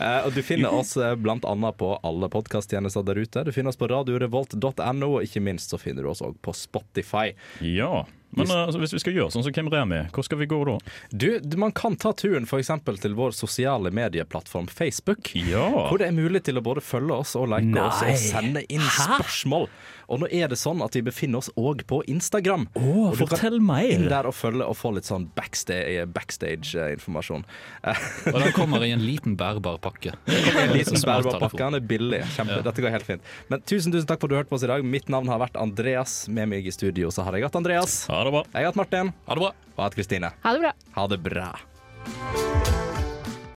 [0.00, 1.72] uh, og du finner oss bl.a.
[1.78, 3.46] på alle podkasttjenester der ute.
[3.46, 7.30] Du finner oss på radiorevolt.no, og ikke minst så finner du oss òg på Spotify.
[7.62, 8.02] Ja,
[8.36, 10.60] men eh, altså, hvis vi skal gjøre sånn som Kim Remi, hvor skal vi gå
[10.68, 10.76] da?
[11.10, 11.28] Du,
[11.60, 12.72] man kan ta turen f.eks.
[13.02, 15.32] til vår sosiale medieplattform Facebook.
[15.38, 15.66] Ja!
[15.88, 18.84] Hvor det er mulig til å både følge oss og like oss og sende inn
[18.84, 19.20] Hæ?
[19.20, 19.68] spørsmål.
[20.08, 22.66] Og nå er det sånn at vi befinner oss òg på Instagram.
[22.76, 23.58] Oh, Og du kan fortell
[23.90, 27.44] inn der og følge og få litt sånn backstage- backstage-informasjon.
[28.34, 30.14] Og den kommer i en liten bærbar pakke.
[30.26, 32.22] en liten bærbar pakke, han er billig.
[32.36, 32.62] Kjempe, Ja.
[32.68, 33.22] Dette går helt fint.
[33.50, 34.84] Men tusen tusen takk for at du hørte på oss i dag.
[34.84, 36.28] Mitt navn har vært Andreas.
[36.28, 38.04] Med meg i studio så har jeg hatt Andreas.
[38.12, 38.44] Ha det bra.
[38.52, 39.12] Jeg har hatt Martin.
[39.26, 39.52] Ha det bra.
[39.54, 40.32] Og jeg har hatt Kristine.
[40.44, 40.74] Ha det bra.
[41.00, 42.83] Ha det bra.